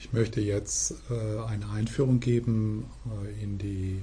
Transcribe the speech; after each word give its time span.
Ich 0.00 0.12
möchte 0.12 0.40
jetzt 0.40 0.94
äh, 1.10 1.40
eine 1.46 1.68
Einführung 1.70 2.20
geben 2.20 2.88
äh, 3.24 3.42
in 3.42 3.58
die 3.58 4.00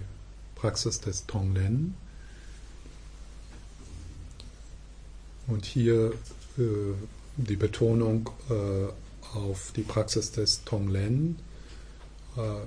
Praxis 0.55 0.99
des 0.99 1.25
Tonglen. 1.25 1.95
Und 5.47 5.65
hier 5.65 6.11
äh, 6.57 6.93
die 7.37 7.57
Betonung 7.57 8.29
auf 9.33 9.73
die 9.75 9.81
Praxis 9.81 10.31
des 10.31 10.63
Tonglen 10.63 11.37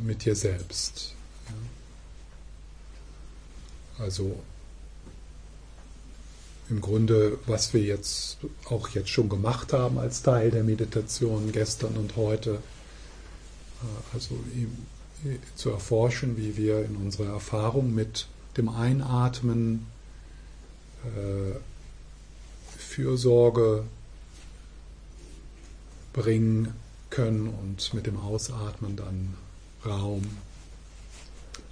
mit 0.01 0.27
dir 0.27 0.37
selbst. 0.37 1.15
Also 3.99 4.39
im 6.69 6.83
Grunde, 6.83 7.39
was 7.47 7.73
wir 7.73 7.81
jetzt 7.81 8.37
auch 8.67 8.91
jetzt 8.91 9.09
schon 9.09 9.31
gemacht 9.31 9.73
haben 9.73 9.99
als 9.99 10.23
Teil 10.23 10.51
der 10.51 10.65
Meditation 10.65 11.51
gestern 11.51 11.97
und 11.97 12.17
heute, 12.17 12.61
also 14.13 14.39
zu 15.57 15.71
erforschen, 15.71 16.37
wie 16.37 16.57
wir 16.57 16.85
in 16.85 16.97
unserer 16.97 17.33
Erfahrung 17.33 17.95
mit 17.95 18.27
dem 18.57 18.69
Einatmen 18.69 19.87
äh, 21.05 21.59
Fürsorge 22.77 23.85
bringen 26.13 26.75
können 27.11 27.49
und 27.49 27.95
mit 27.95 28.07
dem 28.07 28.19
Ausatmen 28.19 28.97
dann 28.97 29.35
Raum, 29.85 30.25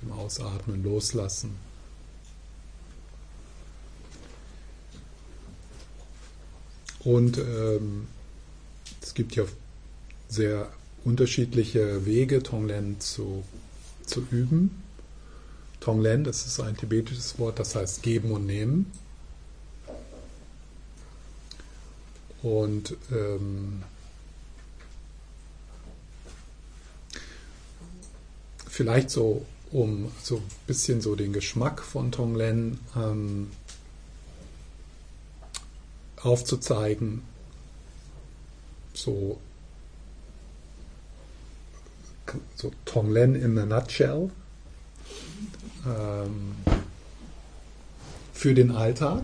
dem 0.03 0.13
Ausatmen 0.13 0.83
loslassen. 0.83 1.57
Und 7.01 7.39
ähm, 7.39 8.09
es 9.01 9.15
gibt 9.15 9.37
ja 9.37 9.45
sehr 10.29 10.69
unterschiedliche 11.07 12.05
Wege, 12.05 12.43
Tonglen 12.43 12.99
zu, 12.99 13.45
zu 14.05 14.27
üben. 14.33 14.83
Tonglen, 15.79 16.25
das 16.25 16.47
ist 16.47 16.59
ein 16.59 16.77
tibetisches 16.77 17.39
Wort, 17.39 17.61
das 17.61 17.77
heißt 17.77 18.03
geben 18.03 18.33
und 18.33 18.45
nehmen. 18.45 18.91
Und 22.43 22.97
ähm, 23.13 23.85
vielleicht 28.67 29.11
so, 29.11 29.47
um 29.71 30.11
so 30.25 30.39
ein 30.39 30.43
bisschen 30.67 31.01
so 31.01 31.15
den 31.15 31.33
Geschmack 31.33 31.83
von 31.83 32.11
Tonglen 32.11 32.81
ähm, 32.97 33.53
aufzuzeigen, 36.17 37.23
so, 38.93 39.39
so 42.55 42.73
Tonglen 42.85 43.35
in 43.35 43.59
a 43.59 43.67
nutshell 43.67 44.31
ähm, 45.87 46.57
für 48.33 48.55
den 48.55 48.71
Alltag. 48.71 49.23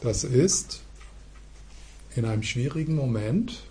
Das 0.00 0.24
ist 0.24 0.80
in 2.14 2.24
einem 2.24 2.42
schwierigen 2.42 2.94
Moment, 2.94 3.62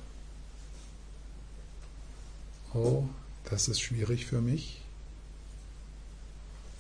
oh, 2.74 3.04
das 3.50 3.68
ist 3.68 3.82
schwierig 3.82 4.26
für 4.26 4.42
mich 4.42 4.82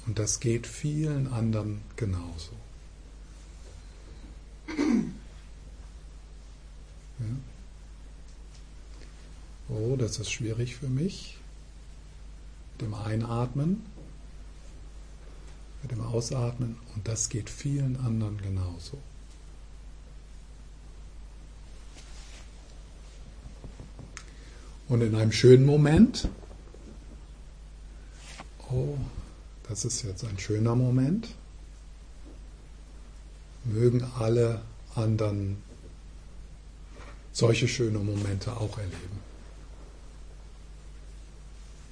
und 0.05 0.19
das 0.19 0.39
geht 0.39 0.67
vielen 0.67 1.31
anderen 1.31 1.81
genauso. 1.95 2.51
Ja. 7.19 7.52
Oh, 9.73 9.95
das 9.95 10.19
ist 10.19 10.31
schwierig 10.31 10.75
für 10.75 10.87
mich. 10.87 11.37
Mit 12.73 12.81
dem 12.81 12.93
Einatmen, 12.93 13.83
mit 15.81 15.91
dem 15.91 16.01
Ausatmen 16.01 16.77
und 16.95 17.07
das 17.07 17.29
geht 17.29 17.49
vielen 17.49 17.97
anderen 17.97 18.37
genauso. 18.37 18.99
Und 24.87 25.01
in 25.01 25.15
einem 25.15 25.31
schönen 25.31 25.65
Moment, 25.65 26.27
oh, 28.69 28.97
das 29.67 29.85
ist 29.85 30.03
jetzt 30.03 30.23
ein 30.23 30.37
schöner 30.37 30.75
Moment, 30.75 31.29
mögen 33.63 34.03
alle 34.19 34.61
anderen 34.93 35.57
solche 37.31 37.67
schöne 37.67 37.97
Momente 37.97 38.55
auch 38.55 38.77
erleben. 38.77 39.32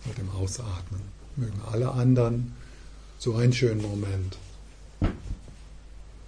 Mit 0.06 0.18
dem 0.18 0.30
Ausatmen. 0.30 1.02
Mögen 1.36 1.62
alle 1.72 1.92
anderen 1.92 2.54
so 3.20 3.36
einen 3.36 3.54
schönen 3.54 3.82
Moment 3.82 4.38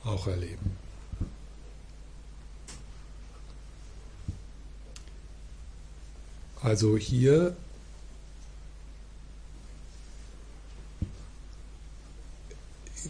auch 0.04 0.28
erleben. 0.28 0.78
Also 6.62 6.98
hier 6.98 7.56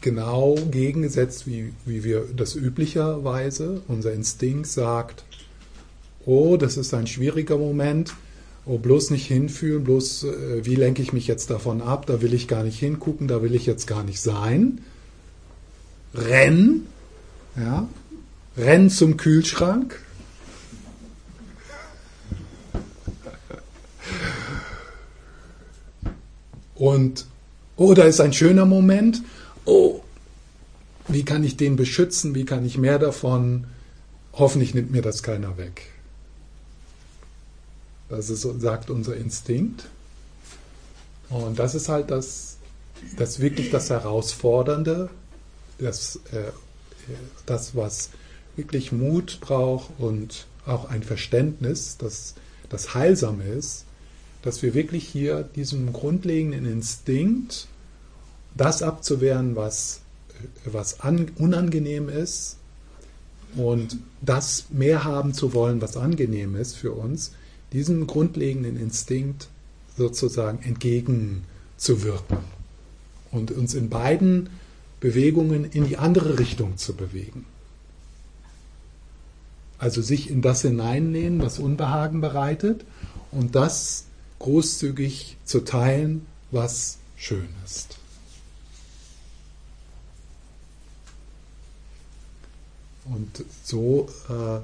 genau 0.02 0.56
gegengesetzt, 0.72 1.46
wie, 1.46 1.74
wie 1.86 2.04
wir 2.04 2.26
das 2.36 2.56
üblicherweise, 2.56 3.82
unser 3.88 4.14
Instinkt 4.14 4.68
sagt, 4.68 5.24
oh, 6.26 6.58
das 6.58 6.78
ist 6.78 6.94
ein 6.94 7.06
schwieriger 7.06 7.58
Moment, 7.58 8.14
oh, 8.66 8.78
bloß 8.78 9.12
nicht 9.12 9.28
hinfühlen, 9.28 9.84
bloß 9.84 10.24
äh, 10.24 10.66
wie 10.66 10.76
lenke 10.76 11.02
ich 11.02 11.14
mich 11.14 11.28
jetzt 11.28 11.50
davon 11.50 11.82
ab, 11.82 12.06
da 12.06 12.22
will 12.22 12.34
ich 12.34 12.48
gar 12.48 12.64
nicht 12.64 12.80
hingucken, 12.80 13.28
da 13.28 13.42
will 13.42 13.56
ich 13.56 13.66
jetzt 13.66 13.88
gar 13.88 14.04
nicht 14.04 14.22
sein. 14.22 14.82
Renn, 16.14 16.86
ja, 17.56 17.88
renn 18.58 18.90
zum 18.90 19.18
Kühlschrank. 19.18 20.00
Und, 26.76 27.26
oh, 27.78 27.94
da 27.94 28.04
ist 28.04 28.20
ein 28.20 28.34
schöner 28.34 28.66
Moment 28.66 29.22
oh, 29.66 30.02
wie 31.08 31.24
kann 31.24 31.44
ich 31.44 31.58
den 31.58 31.76
beschützen, 31.76 32.36
wie 32.36 32.46
kann 32.46 32.66
ich 32.66 32.78
mehr 32.78 33.00
davon, 33.00 33.66
hoffentlich 34.34 34.74
nimmt 34.74 34.92
mir 34.92 35.02
das 35.02 35.24
keiner 35.24 35.58
weg. 35.58 35.93
Das 38.10 38.30
ist, 38.30 38.42
sagt 38.42 38.90
unser 38.90 39.16
Instinkt. 39.16 39.86
Und 41.30 41.58
das 41.58 41.74
ist 41.76 41.90
halt 41.90 42.12
das, 42.12 42.58
das 43.18 43.40
wirklich 43.40 43.72
das 43.72 43.90
Herausfordernde, 43.90 45.10
das, 45.80 46.18
äh, 46.32 46.52
das, 47.46 47.76
was 47.76 48.12
wirklich 48.56 48.92
Mut 48.92 49.40
braucht 49.42 49.90
und 49.98 50.46
auch 50.66 50.86
ein 50.90 51.04
Verständnis, 51.04 51.98
das, 51.98 52.36
das 52.70 52.94
heilsam 52.94 53.42
ist, 53.42 53.86
dass 54.44 54.62
wir 54.62 54.74
wirklich 54.74 55.08
hier 55.08 55.44
diesem 55.44 55.92
grundlegenden 55.92 56.66
Instinkt 56.66 57.68
das 58.56 58.84
abzuwehren, 58.84 59.56
was, 59.56 60.02
was 60.66 61.00
an, 61.00 61.32
unangenehm 61.38 62.10
ist 62.10 62.58
und 63.56 63.98
das 64.22 64.66
mehr 64.70 65.04
haben 65.04 65.34
zu 65.34 65.54
wollen, 65.54 65.82
was 65.82 65.98
angenehm 65.98 66.56
ist 66.56 66.76
für 66.76 66.92
uns, 66.92 67.32
diesem 67.74 68.08
grundlegenden 68.08 68.78
Instinkt 68.78 69.50
sozusagen 69.98 70.64
entgegenzuwirken 70.64 72.38
und 73.32 73.52
uns 73.52 73.74
in 73.74 73.90
beiden 73.90 74.50
Bewegungen 75.00 75.66
in 75.66 75.88
die 75.88 75.98
andere 75.98 76.40
Richtung 76.40 76.78
zu 76.78 76.96
bewegen. 76.96 77.46
Also 79.78 80.02
sich 80.02 80.30
in 80.30 80.42
das 80.42 80.62
hineinlehnen, 80.62 81.42
was 81.42 81.60
Unbehagen 81.60 82.22
bereitet 82.22 82.86
und 83.32 83.56
das 83.56 84.06
großzügig 84.40 85.36
zu 85.44 85.62
teilen, 85.62 86.26
was 86.52 87.00
schön 87.18 87.50
ist. 87.66 87.98
Und 93.06 93.44
so 93.64 94.08
äh, 94.30 94.60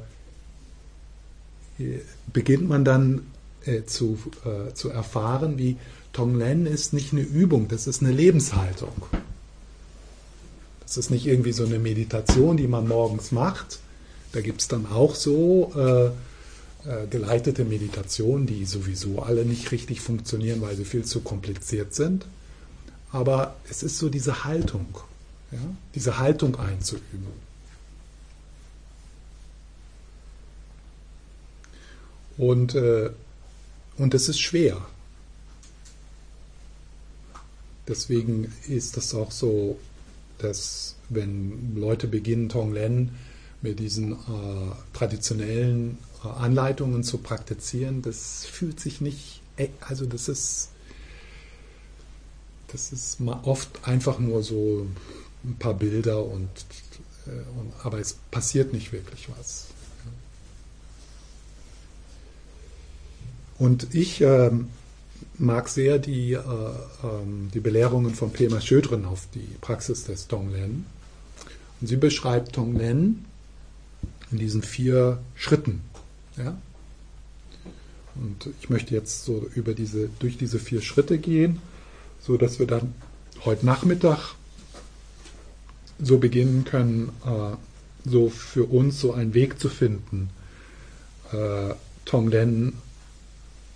beginnt 2.31 2.67
man 2.67 2.85
dann 2.85 3.21
äh, 3.65 3.83
zu, 3.83 4.17
äh, 4.45 4.73
zu 4.73 4.89
erfahren, 4.89 5.57
wie 5.57 5.77
Tonglen 6.13 6.65
ist 6.65 6.93
nicht 6.93 7.13
eine 7.13 7.21
Übung, 7.21 7.67
das 7.67 7.87
ist 7.87 8.01
eine 8.01 8.11
Lebenshaltung. 8.11 8.93
Das 10.81 10.97
ist 10.97 11.11
nicht 11.11 11.27
irgendwie 11.27 11.51
so 11.51 11.65
eine 11.65 11.77
Meditation, 11.77 12.57
die 12.57 12.67
man 12.67 12.87
morgens 12.87 13.31
macht. 13.31 13.79
Da 14.31 14.41
gibt 14.41 14.61
es 14.61 14.67
dann 14.67 14.87
auch 14.87 15.13
so 15.13 15.71
äh, 15.75 16.07
äh, 16.87 17.07
geleitete 17.09 17.65
Meditationen, 17.65 18.47
die 18.47 18.65
sowieso 18.65 19.21
alle 19.21 19.45
nicht 19.45 19.71
richtig 19.71 20.01
funktionieren, 20.01 20.61
weil 20.61 20.75
sie 20.75 20.85
viel 20.85 21.05
zu 21.05 21.21
kompliziert 21.21 21.93
sind. 21.93 22.25
Aber 23.11 23.55
es 23.69 23.83
ist 23.83 23.97
so 23.97 24.09
diese 24.09 24.45
Haltung, 24.45 24.87
ja? 25.51 25.59
diese 25.93 26.17
Haltung 26.17 26.55
einzuüben. 26.55 27.48
Und 32.39 32.73
äh, 32.73 33.11
und 33.99 34.13
es 34.13 34.29
ist 34.29 34.39
schwer. 34.39 34.81
Deswegen 37.87 38.53
ist 38.67 38.95
das 38.95 39.13
auch 39.13 39.31
so, 39.31 39.77
dass 40.37 40.95
wenn 41.09 41.75
Leute 41.75 42.07
beginnen, 42.07 42.47
Tonglen 42.47 43.15
mit 43.61 43.79
diesen 43.79 44.13
äh, 44.13 44.15
traditionellen 44.93 45.97
äh, 46.23 46.29
Anleitungen 46.29 47.03
zu 47.03 47.17
praktizieren, 47.17 48.01
das 48.01 48.45
fühlt 48.45 48.79
sich 48.79 49.01
nicht, 49.01 49.41
also 49.81 50.05
das 50.05 50.29
ist, 50.29 50.69
das 52.71 52.93
ist 52.93 53.17
oft 53.43 53.85
einfach 53.85 54.19
nur 54.19 54.43
so 54.43 54.87
ein 55.43 55.57
paar 55.57 55.73
Bilder 55.73 56.23
und, 56.23 56.49
äh, 57.25 57.31
und 57.59 57.73
aber 57.83 57.99
es 57.99 58.13
passiert 58.31 58.71
nicht 58.71 58.93
wirklich 58.93 59.27
was. 59.37 59.65
Und 63.59 63.93
ich 63.93 64.21
äh, 64.21 64.51
mag 65.37 65.67
sehr 65.67 65.99
die, 65.99 66.33
äh, 66.33 66.39
ähm, 67.03 67.51
die 67.53 67.59
Belehrungen 67.59 68.15
von 68.15 68.31
Pema 68.31 68.61
Schödren 68.61 69.05
auf 69.05 69.27
die 69.35 69.55
Praxis 69.61 70.05
des 70.05 70.27
Tonglen. 70.27 70.85
Und 71.81 71.87
sie 71.87 71.97
beschreibt 71.97 72.53
Tonglen 72.53 73.25
in 74.31 74.37
diesen 74.37 74.63
vier 74.63 75.19
Schritten. 75.35 75.81
Ja? 76.37 76.57
Und 78.15 78.49
ich 78.61 78.69
möchte 78.69 78.93
jetzt 78.93 79.25
so 79.25 79.49
über 79.55 79.73
diese, 79.73 80.09
durch 80.19 80.37
diese 80.37 80.59
vier 80.59 80.81
Schritte 80.81 81.17
gehen, 81.17 81.61
so 82.21 82.37
dass 82.37 82.59
wir 82.59 82.67
dann 82.67 82.93
heute 83.45 83.65
Nachmittag 83.65 84.35
so 86.01 86.17
beginnen 86.17 86.63
können, 86.63 87.09
äh, 87.25 88.09
so 88.09 88.29
für 88.29 88.65
uns 88.65 88.99
so 88.99 89.13
einen 89.13 89.33
Weg 89.33 89.59
zu 89.59 89.67
finden, 89.67 90.29
äh, 91.33 91.73
Tonglen, 92.05 92.73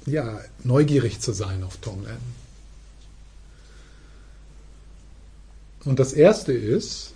ja, 0.05 0.39
neugierig 0.63 1.19
zu 1.19 1.31
sein 1.31 1.63
auf 1.63 1.77
Tonglen. 1.77 2.17
Und 5.85 5.99
das 5.99 6.13
erste 6.13 6.53
ist, 6.53 7.13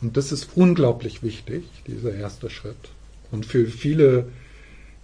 und 0.00 0.16
das 0.16 0.32
ist 0.32 0.48
unglaublich 0.54 1.22
wichtig, 1.22 1.64
dieser 1.86 2.14
erste 2.14 2.50
Schritt. 2.50 2.90
Und 3.30 3.46
für 3.46 3.66
viele 3.66 4.30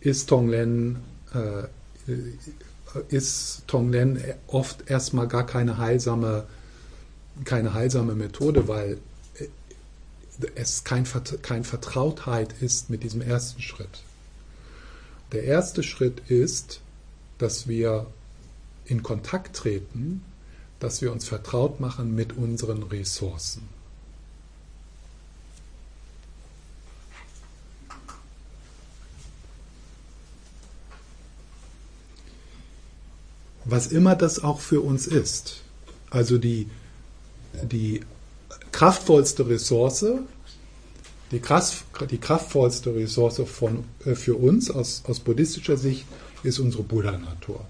ist 0.01 0.29
Tonglen, 0.29 0.99
äh, 1.35 2.13
ist 3.09 3.63
Tonglen 3.67 4.23
oft 4.47 4.91
erstmal 4.91 5.29
gar 5.29 5.47
keine 5.47 5.79
heilsame 5.79 6.47
keine 7.45 7.75
heilsame 7.75 8.15
Methode, 8.15 8.69
weil 8.69 8.99
es 10.55 10.85
kein, 10.85 11.07
kein 11.43 11.65
Vertrautheit 11.65 12.55
ist 12.61 12.91
mit 12.91 13.03
diesem 13.03 13.23
ersten 13.23 13.63
Schritt. 13.63 14.03
Der 15.33 15.45
erste 15.45 15.83
Schritt 15.83 16.21
ist, 16.29 16.81
dass 17.39 17.67
wir 17.67 18.07
in 18.85 19.03
Kontakt 19.03 19.57
treten, 19.57 20.23
dass 20.79 21.01
wir 21.01 21.13
uns 21.13 21.27
vertraut 21.27 21.81
machen 21.81 22.15
mit 22.15 22.37
unseren 22.37 22.83
Ressourcen. 22.83 23.69
Was 33.65 33.87
immer 33.87 34.17
das 34.17 34.43
auch 34.43 34.61
für 34.61 34.81
uns 34.81 35.07
ist. 35.07 35.63
Also 36.11 36.37
die 36.37 36.69
die 37.63 38.01
kraftvollste 38.73 39.49
Ressource, 39.49 40.05
die, 41.33 41.41
Kraft, 41.41 41.85
die 42.11 42.19
kraftvollste 42.19 42.95
Ressource 42.95 43.43
von, 43.47 43.85
äh, 44.05 44.15
für 44.15 44.37
uns 44.37 44.71
aus, 44.71 45.03
aus 45.07 45.21
buddhistischer 45.21 45.77
Sicht 45.77 46.07
ist 46.43 46.59
unsere 46.59 46.83
Buddha-Natur. 46.83 47.65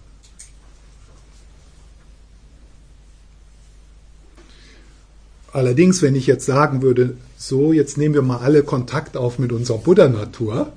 Allerdings, 5.53 6.01
wenn 6.03 6.15
ich 6.15 6.27
jetzt 6.27 6.47
sagen 6.47 6.83
würde, 6.83 7.17
so, 7.37 7.73
jetzt 7.73 7.99
nehmen 7.99 8.15
wir 8.15 8.23
mal 8.23 8.39
alle 8.39 8.63
Kontakt 8.63 9.17
auf 9.17 9.39
mit 9.39 9.53
unserer 9.53 9.79
Buddha-Natur, 9.79 10.73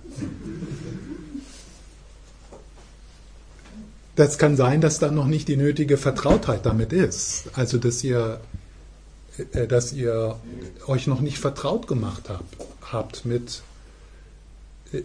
das 4.17 4.37
kann 4.37 4.55
sein, 4.55 4.81
dass 4.81 4.99
da 4.99 5.11
noch 5.11 5.27
nicht 5.27 5.47
die 5.47 5.57
nötige 5.57 5.97
Vertrautheit 5.97 6.65
damit 6.65 6.93
ist. 6.93 7.45
Also, 7.53 7.77
dass 7.77 8.03
ihr 8.03 8.39
äh, 9.53 9.67
dass 9.67 9.93
ihr 9.93 10.39
euch 10.87 11.07
noch 11.07 11.21
nicht 11.21 11.39
vertraut 11.39 11.87
gemacht 11.87 12.29
habt, 12.29 12.55
habt 12.91 13.25
mit, 13.25 13.61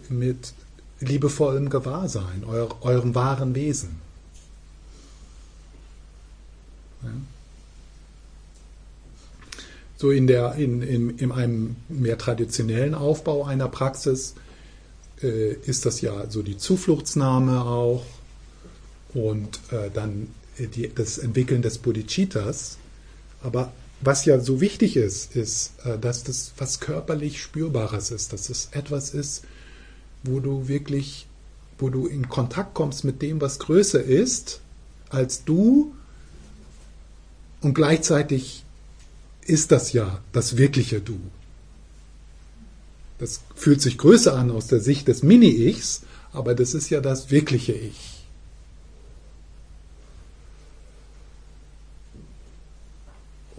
mit 0.09 0.53
liebevollem 0.99 1.69
Gewahrsein, 1.69 2.43
euer, 2.45 2.69
eurem 2.81 3.15
wahren 3.15 3.55
Wesen. 3.55 3.99
Ja. 7.03 7.09
So 9.97 10.09
in, 10.09 10.25
der, 10.25 10.55
in, 10.55 10.81
in, 10.81 11.17
in 11.19 11.31
einem 11.31 11.75
mehr 11.87 12.17
traditionellen 12.17 12.95
Aufbau 12.95 13.45
einer 13.45 13.67
Praxis 13.67 14.33
äh, 15.21 15.53
ist 15.53 15.85
das 15.85 16.01
ja 16.01 16.27
so 16.27 16.41
die 16.41 16.57
Zufluchtsnahme 16.57 17.63
auch 17.63 18.03
und 19.13 19.59
äh, 19.71 19.91
dann 19.93 20.29
die, 20.57 20.89
das 20.93 21.19
Entwickeln 21.19 21.61
des 21.61 21.77
Bodhicittas. 21.77 22.77
Aber 23.43 23.71
was 24.01 24.25
ja 24.25 24.39
so 24.39 24.61
wichtig 24.61 24.97
ist, 24.97 25.35
ist, 25.35 25.73
äh, 25.85 25.97
dass 25.97 26.23
das 26.23 26.53
was 26.57 26.79
körperlich 26.79 27.41
Spürbares 27.41 28.11
ist, 28.11 28.33
dass 28.33 28.49
es 28.49 28.69
etwas 28.71 29.13
ist, 29.13 29.43
wo 30.23 30.39
du 30.39 30.67
wirklich, 30.67 31.27
wo 31.77 31.89
du 31.89 32.07
in 32.07 32.29
Kontakt 32.29 32.73
kommst 32.73 33.03
mit 33.03 33.21
dem, 33.21 33.41
was 33.41 33.59
größer 33.59 34.03
ist 34.03 34.59
als 35.09 35.43
du 35.43 35.93
und 37.61 37.73
gleichzeitig 37.73 38.63
ist 39.45 39.71
das 39.71 39.93
ja 39.93 40.21
das 40.31 40.57
wirkliche 40.57 41.01
Du. 41.01 41.19
Das 43.19 43.41
fühlt 43.55 43.81
sich 43.81 43.97
größer 43.97 44.35
an 44.35 44.49
aus 44.49 44.67
der 44.67 44.79
Sicht 44.79 45.07
des 45.07 45.21
Mini-Ichs, 45.21 46.01
aber 46.33 46.55
das 46.55 46.73
ist 46.73 46.89
ja 46.89 47.01
das 47.01 47.29
wirkliche 47.29 47.73
Ich. 47.73 48.10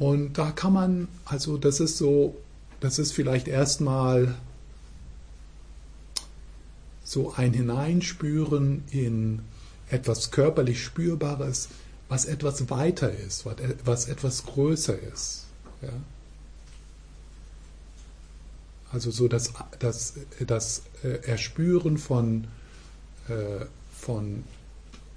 Und 0.02 0.36
da 0.36 0.50
kann 0.50 0.72
man, 0.72 1.08
also 1.26 1.56
das 1.56 1.78
ist 1.78 1.96
so, 1.96 2.36
das 2.80 2.98
ist 2.98 3.12
vielleicht 3.12 3.46
erstmal 3.46 4.34
so 7.04 7.34
ein 7.34 7.52
Hineinspüren 7.52 8.82
in 8.90 9.42
etwas 9.90 10.32
körperlich 10.32 10.82
Spürbares, 10.82 11.68
was 12.08 12.24
etwas 12.24 12.68
weiter 12.68 13.12
ist, 13.12 13.46
was 13.84 14.08
etwas 14.08 14.44
größer 14.44 14.98
ist. 14.98 15.44
Ja? 15.82 15.90
Also 18.90 19.12
so 19.12 19.28
das, 19.28 19.52
das, 19.78 20.14
das 20.44 20.82
äh, 21.04 21.24
Erspüren 21.28 21.96
von, 21.96 22.48
äh, 23.28 23.66
von, 23.96 24.42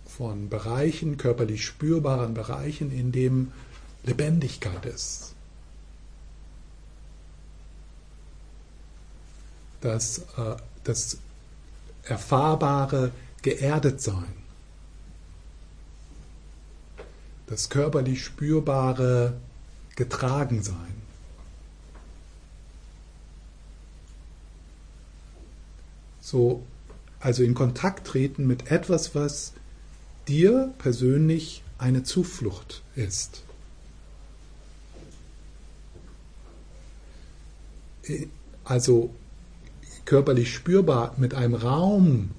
von 0.05 0.47
Bereichen, 0.47 1.17
körperlich 1.17 1.65
spürbaren 1.65 2.35
Bereichen, 2.35 2.91
in 2.91 3.11
dem 3.11 3.51
Lebendigkeit 4.05 4.85
ist. 4.85 5.33
Das, 9.81 10.19
äh, 10.37 10.55
das 10.83 11.17
erfahrbare 12.03 13.11
Geerdetsein. 13.41 14.33
Das 17.47 17.69
körperlich 17.69 18.23
spürbare 18.23 19.37
Getragensein. 19.95 20.95
So, 26.21 26.63
also 27.19 27.43
in 27.43 27.53
Kontakt 27.53 28.07
treten 28.07 28.47
mit 28.47 28.71
etwas, 28.71 29.13
was 29.13 29.53
dir 30.27 30.73
persönlich 30.79 31.63
eine 31.77 32.01
Zuflucht 32.03 32.81
ist. 32.95 33.44
Also 38.63 39.09
körperlich 40.05 40.53
spürbar 40.53 41.15
mit 41.17 41.33
einem 41.33 41.55
Raum 41.55 42.29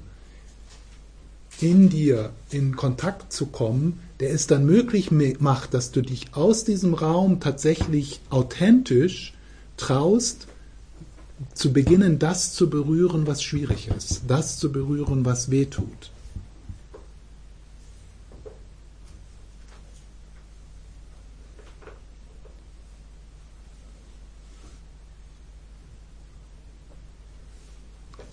in 1.61 1.89
dir 1.89 2.31
in 2.51 2.77
Kontakt 2.77 3.33
zu 3.33 3.47
kommen, 3.47 4.01
der 4.21 4.31
es 4.31 4.47
dann 4.47 4.67
möglich 4.67 5.11
macht, 5.11 5.75
dass 5.75 5.91
du 5.91 6.03
dich 6.03 6.35
aus 6.35 6.65
diesem 6.65 6.95
Raum 6.95 7.41
tatsächlich 7.41 8.21
authentisch 8.31 9.35
traust, 9.77 10.47
zu 11.53 11.73
beginnen, 11.73 12.19
das 12.19 12.55
zu 12.55 12.71
berühren, 12.71 13.27
was 13.27 13.43
schwierig 13.43 13.89
ist, 13.95 14.23
das 14.27 14.59
zu 14.59 14.73
berühren, 14.73 15.25
was 15.27 15.51
weh 15.51 15.67
tut. 15.67 16.11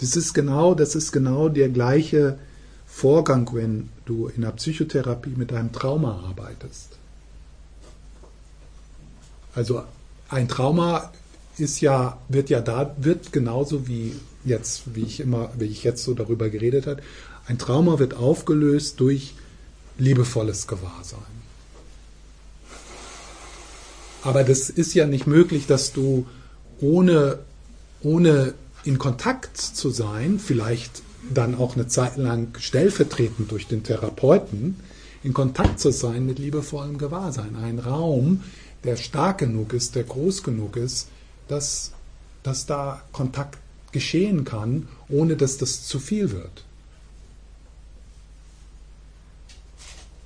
Das 0.03 0.17
ist 0.17 0.33
genau, 0.33 0.75
das 0.75 0.95
ist 0.95 1.13
genau 1.13 1.47
der 1.47 1.69
gleiche 1.69 2.37
Vorgang, 2.85 3.49
wenn 3.53 3.87
du 4.03 4.27
in 4.27 4.41
der 4.41 4.51
Psychotherapie 4.51 5.31
mit 5.37 5.53
einem 5.53 5.71
Trauma 5.71 6.25
arbeitest. 6.27 6.97
Also 9.55 9.83
ein 10.27 10.49
Trauma 10.49 11.13
ist 11.57 11.79
ja, 11.79 12.17
wird 12.27 12.49
ja 12.49 12.59
da, 12.59 12.93
wird 12.97 13.31
genauso 13.31 13.87
wie 13.87 14.13
jetzt, 14.43 14.93
wie 14.93 15.03
ich 15.03 15.21
immer, 15.21 15.51
wie 15.57 15.67
ich 15.67 15.85
jetzt 15.85 16.03
so 16.03 16.13
darüber 16.13 16.49
geredet 16.49 16.85
habe, 16.85 17.01
ein 17.47 17.57
Trauma 17.57 17.97
wird 17.97 18.13
aufgelöst 18.13 18.99
durch 18.99 19.35
liebevolles 19.97 20.67
Gewahrsein. 20.67 21.19
Aber 24.21 24.43
das 24.43 24.69
ist 24.69 24.95
ja 24.95 25.05
nicht 25.07 25.27
möglich, 25.27 25.65
dass 25.65 25.93
du 25.93 26.27
ohne, 26.81 27.39
ohne 28.01 28.53
in 28.83 28.97
Kontakt 28.97 29.57
zu 29.57 29.89
sein, 29.89 30.39
vielleicht 30.39 31.01
dann 31.33 31.55
auch 31.55 31.75
eine 31.75 31.87
Zeit 31.87 32.17
lang 32.17 32.57
stellvertretend 32.59 33.51
durch 33.51 33.67
den 33.67 33.83
Therapeuten, 33.83 34.77
in 35.23 35.33
Kontakt 35.33 35.79
zu 35.79 35.91
sein 35.91 36.25
mit 36.25 36.39
liebevollem 36.39 36.97
Gewahrsein. 36.97 37.55
Ein 37.55 37.79
Raum, 37.79 38.43
der 38.83 38.97
stark 38.97 39.37
genug 39.37 39.73
ist, 39.73 39.95
der 39.95 40.03
groß 40.03 40.43
genug 40.43 40.75
ist, 40.75 41.07
dass, 41.47 41.91
dass 42.43 42.65
da 42.65 43.01
Kontakt 43.13 43.57
geschehen 43.93 44.43
kann, 44.43 44.89
ohne 45.07 45.37
dass 45.37 45.57
das 45.57 45.85
zu 45.85 45.99
viel 45.99 46.31
wird. 46.31 46.65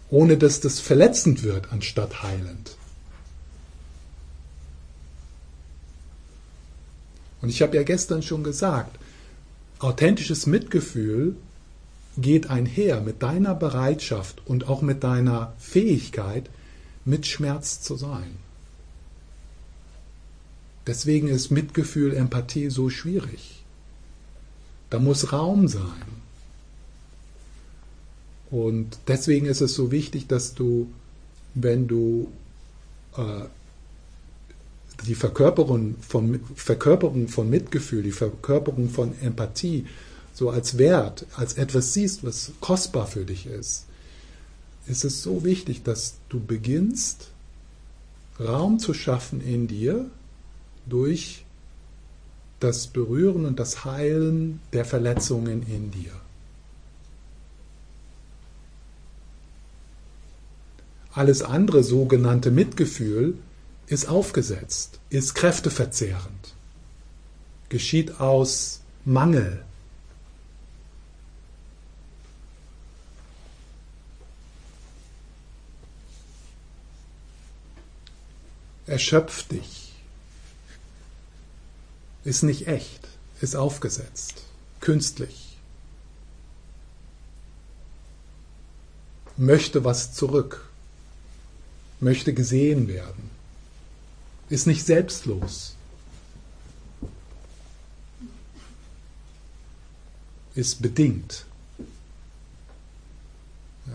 Ohne 0.09 0.37
dass 0.37 0.61
das 0.61 0.79
verletzend 0.79 1.43
wird, 1.43 1.71
anstatt 1.71 2.23
heilend. 2.23 2.77
Und 7.41 7.49
ich 7.49 7.61
habe 7.61 7.75
ja 7.75 7.83
gestern 7.83 8.21
schon 8.21 8.43
gesagt, 8.43 8.97
authentisches 9.79 10.47
Mitgefühl 10.47 11.35
geht 12.17 12.49
einher 12.49 13.01
mit 13.01 13.21
deiner 13.21 13.53
Bereitschaft 13.53 14.41
und 14.45 14.67
auch 14.67 14.81
mit 14.81 15.03
deiner 15.03 15.53
Fähigkeit, 15.59 16.49
mit 17.05 17.27
Schmerz 17.27 17.81
zu 17.81 17.95
sein. 17.95 18.37
Deswegen 20.87 21.27
ist 21.27 21.51
Mitgefühl, 21.51 22.15
Empathie 22.15 22.69
so 22.69 22.89
schwierig. 22.89 23.63
Da 24.89 24.99
muss 24.99 25.31
Raum 25.33 25.67
sein. 25.67 26.17
Und 28.49 28.97
deswegen 29.07 29.45
ist 29.45 29.61
es 29.61 29.75
so 29.75 29.91
wichtig, 29.91 30.27
dass 30.27 30.53
du, 30.53 30.89
wenn 31.53 31.87
du 31.87 32.31
äh, 33.17 33.43
die 35.05 35.15
Verkörperung 35.15 35.95
von, 36.01 36.39
Verkörperung 36.55 37.27
von 37.27 37.49
Mitgefühl, 37.49 38.03
die 38.03 38.11
Verkörperung 38.11 38.89
von 38.89 39.13
Empathie 39.21 39.85
so 40.33 40.49
als 40.49 40.77
Wert, 40.77 41.25
als 41.35 41.53
etwas 41.53 41.93
siehst, 41.93 42.23
was 42.23 42.51
kostbar 42.61 43.07
für 43.07 43.25
dich 43.25 43.45
ist, 43.47 43.85
ist 44.87 45.03
es 45.03 45.21
so 45.21 45.43
wichtig, 45.43 45.83
dass 45.83 46.15
du 46.29 46.39
beginnst, 46.39 47.29
Raum 48.39 48.77
zu 48.77 48.93
schaffen 48.93 49.41
in 49.41 49.67
dir 49.67 50.05
durch 50.85 51.43
das 52.59 52.87
Berühren 52.87 53.45
und 53.45 53.59
das 53.59 53.85
Heilen 53.85 54.59
der 54.73 54.85
Verletzungen 54.85 55.65
in 55.67 55.91
dir. 55.91 56.11
Alles 61.11 61.41
andere 61.41 61.83
sogenannte 61.83 62.51
Mitgefühl 62.51 63.39
ist 63.87 64.09
aufgesetzt, 64.09 64.99
ist 65.09 65.33
kräfteverzehrend, 65.33 66.53
geschieht 67.69 68.19
aus 68.19 68.81
Mangel. 69.05 69.63
Erschöpft 78.85 79.51
dich, 79.51 79.93
ist 82.23 82.43
nicht 82.43 82.67
echt, 82.67 83.07
ist 83.41 83.55
aufgesetzt, 83.55 84.43
künstlich, 84.81 85.57
möchte 89.37 89.83
was 89.83 90.13
zurück, 90.13 90.69
möchte 91.99 92.33
gesehen 92.33 92.87
werden 92.87 93.36
ist 94.49 94.67
nicht 94.67 94.85
selbstlos, 94.85 95.75
ist 100.55 100.81
bedingt. 100.81 101.45
Ja. 103.85 103.93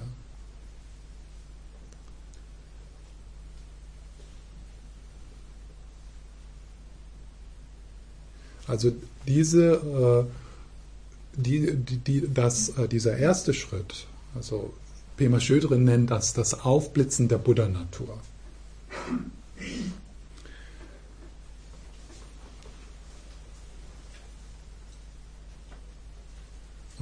Also 8.67 8.93
diese, 9.27 9.75
äh, 9.75 11.41
die, 11.41 11.77
die, 11.77 11.97
die, 11.97 12.33
das, 12.33 12.69
äh, 12.71 12.89
dieser 12.89 13.17
erste 13.17 13.55
Schritt, 13.55 14.07
also 14.35 14.73
Pema 15.17 15.41
Schödrin 15.41 15.85
nennt 15.85 16.11
das 16.11 16.33
das 16.33 16.61
Aufblitzen 16.61 17.29
der 17.29 17.39
Buddha-Natur. 17.39 18.19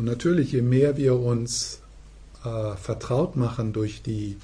Und 0.01 0.07
natürlich, 0.07 0.53
je 0.53 0.63
mehr 0.63 0.97
wir 0.97 1.15
uns 1.15 1.81
äh, 2.43 2.75
vertraut 2.75 3.37
machen 3.37 3.75
durch 3.75 4.01
die 4.01 4.39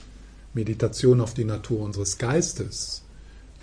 Meditation 0.52 1.22
auf 1.22 1.32
die 1.32 1.46
Natur 1.46 1.80
unseres 1.80 2.18
Geistes, 2.18 3.00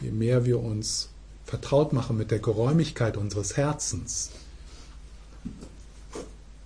je 0.02 0.10
mehr 0.10 0.44
wir 0.44 0.60
uns 0.60 1.10
vertraut 1.46 1.94
machen 1.94 2.18
mit 2.18 2.32
der 2.32 2.40
Geräumigkeit 2.40 3.16
unseres 3.16 3.58
Herzens, 3.58 4.32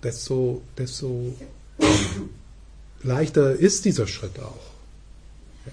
desto, 0.02 0.62
desto 0.78 1.34
leichter 3.02 3.52
ist 3.52 3.84
dieser 3.84 4.06
Schritt 4.06 4.38
auch. 4.38 4.70
Ja? 5.66 5.72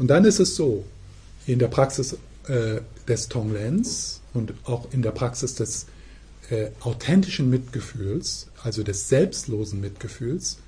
Und 0.00 0.08
dann 0.08 0.24
ist 0.24 0.40
es 0.40 0.56
so, 0.56 0.84
in 1.46 1.60
der 1.60 1.68
Praxis 1.68 2.16
äh, 2.48 2.80
des 3.06 3.28
Tonglens 3.28 4.22
und 4.34 4.54
auch 4.64 4.92
in 4.92 5.02
der 5.02 5.12
Praxis 5.12 5.54
des 5.54 5.86
äh, 6.50 6.70
authentischen 6.80 7.50
Mitgefühls, 7.50 8.48
also 8.62 8.82
des 8.82 9.08
selbstlosen 9.08 9.80
Mitgefühls, 9.80 10.58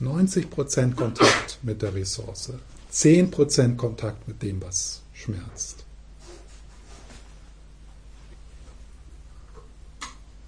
90% 0.00 0.94
Kontakt 0.94 1.58
mit 1.62 1.82
der 1.82 1.94
Ressource, 1.94 2.52
10% 2.92 3.76
Kontakt 3.76 4.28
mit 4.28 4.42
dem, 4.42 4.62
was 4.62 5.02
schmerzt. 5.12 5.84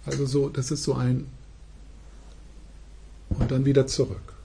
Also 0.04 0.24
so, 0.26 0.48
das 0.48 0.70
ist 0.70 0.84
so 0.84 0.94
ein 0.94 1.26
und 3.28 3.50
dann 3.50 3.64
wieder 3.64 3.86
zurück. 3.86 4.35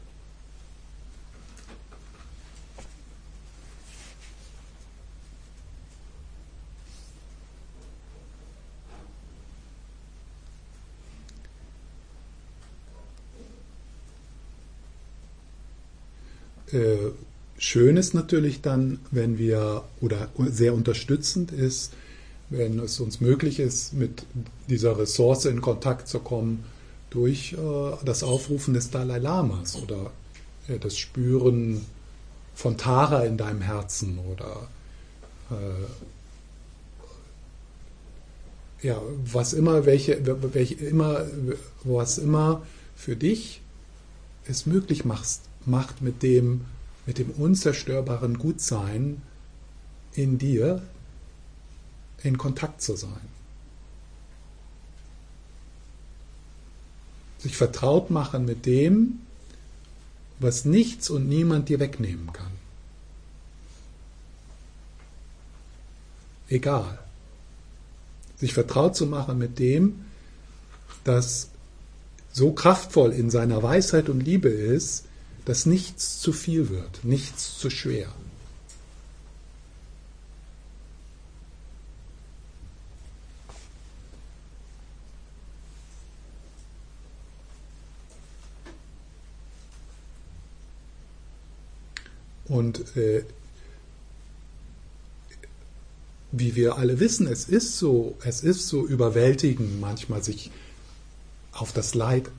Äh, 16.71 17.11
schön 17.57 17.97
ist 17.97 18.13
natürlich 18.13 18.61
dann, 18.61 18.99
wenn 19.11 19.37
wir, 19.37 19.83
oder 19.99 20.29
sehr 20.37 20.73
unterstützend 20.73 21.51
ist, 21.51 21.93
wenn 22.49 22.79
es 22.79 22.99
uns 22.99 23.21
möglich 23.21 23.59
ist, 23.59 23.93
mit 23.93 24.23
dieser 24.67 24.97
Ressource 24.97 25.45
in 25.45 25.61
Kontakt 25.61 26.07
zu 26.07 26.19
kommen 26.19 26.65
durch 27.09 27.53
äh, 27.53 27.57
das 28.03 28.23
Aufrufen 28.23 28.73
des 28.73 28.89
Dalai 28.89 29.19
Lamas 29.19 29.75
oder 29.75 30.11
äh, 30.67 30.79
das 30.79 30.97
Spüren 30.97 31.85
von 32.55 32.77
Tara 32.77 33.23
in 33.25 33.37
deinem 33.37 33.61
Herzen 33.61 34.19
oder 34.19 34.67
äh, 35.51 35.85
ja, 38.85 39.01
was 39.25 39.53
immer, 39.53 39.85
welche, 39.85 40.19
welche 40.53 40.73
immer, 40.75 41.25
was 41.83 42.17
immer 42.17 42.63
für 42.95 43.15
dich 43.15 43.61
es 44.45 44.65
möglich 44.65 45.05
machst, 45.05 45.41
macht 45.65 46.01
mit 46.01 46.23
dem, 46.23 46.65
mit 47.05 47.17
dem 47.17 47.29
unzerstörbaren 47.31 48.37
Gutsein 48.37 49.21
in 50.13 50.37
dir 50.37 50.81
in 52.23 52.37
Kontakt 52.37 52.81
zu 52.81 52.95
sein. 52.95 53.29
Sich 57.39 57.57
vertraut 57.57 58.11
machen 58.11 58.45
mit 58.45 58.65
dem, 58.65 59.19
was 60.39 60.65
nichts 60.65 61.09
und 61.09 61.27
niemand 61.27 61.69
dir 61.69 61.79
wegnehmen 61.79 62.31
kann. 62.33 62.51
Egal. 66.49 66.99
Sich 68.37 68.53
vertraut 68.53 68.95
zu 68.95 69.05
machen 69.05 69.37
mit 69.37 69.57
dem, 69.57 70.05
dass 71.03 71.49
so 72.33 72.51
kraftvoll 72.51 73.11
in 73.11 73.29
seiner 73.29 73.63
Weisheit 73.63 74.09
und 74.09 74.21
Liebe 74.21 74.49
ist, 74.49 75.05
dass 75.45 75.65
nichts 75.65 76.19
zu 76.19 76.33
viel 76.33 76.69
wird, 76.69 77.03
nichts 77.03 77.57
zu 77.57 77.69
schwer. 77.69 78.11
Und 92.51 92.97
äh, 92.97 93.23
wie 96.33 96.55
wir 96.55 96.77
alle 96.77 96.99
wissen, 96.99 97.27
es 97.27 97.45
ist 97.45 97.77
so, 97.77 98.17
es 98.23 98.43
ist 98.43 98.67
so 98.67 98.85
überwältigend, 98.85 99.79
manchmal 99.79 100.21
sich 100.21 100.51
auf 101.53 101.71
das 101.71 101.93
Leid 101.93 102.29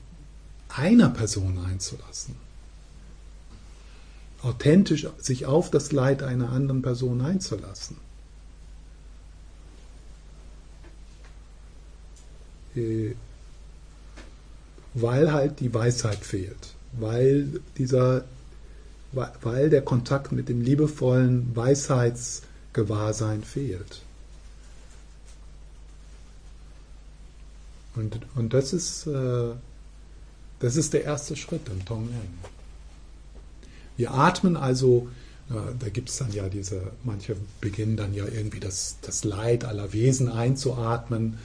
einer 0.69 1.09
Person 1.09 1.57
einzulassen. 1.57 2.35
Authentisch 4.43 5.07
sich 5.17 5.45
auf 5.45 5.71
das 5.71 5.91
Leid 5.91 6.21
einer 6.21 6.51
anderen 6.51 6.81
Person 6.81 7.21
einzulassen. 7.21 7.97
Äh, 12.75 13.15
weil 14.93 15.31
halt 15.33 15.59
die 15.59 15.73
Weisheit 15.73 16.23
fehlt, 16.23 16.75
weil 16.93 17.61
dieser 17.77 18.25
weil 19.15 19.69
der 19.69 19.83
Kontakt 19.83 20.31
mit 20.31 20.49
dem 20.49 20.61
liebevollen 20.61 21.55
Weisheitsgewahrsein 21.55 23.43
fehlt. 23.43 24.01
Und, 27.95 28.19
und 28.35 28.53
das, 28.53 28.73
ist, 28.73 29.05
äh, 29.05 29.51
das 30.59 30.75
ist 30.75 30.93
der 30.93 31.03
erste 31.03 31.35
Schritt 31.35 31.69
im 31.69 31.85
Tonglen. 31.85 32.39
Wir 33.97 34.13
atmen 34.13 34.57
also, 34.57 35.09
äh, 35.49 35.53
da 35.79 35.89
gibt 35.89 36.09
es 36.09 36.17
dann 36.17 36.31
ja 36.31 36.49
diese, 36.49 36.91
manche 37.03 37.35
beginnen 37.61 37.97
dann 37.97 38.13
ja 38.13 38.25
irgendwie 38.25 38.59
das, 38.59 38.97
das 39.01 39.23
Leid 39.23 39.65
aller 39.65 39.93
Wesen 39.93 40.29
einzuatmen. 40.29 41.37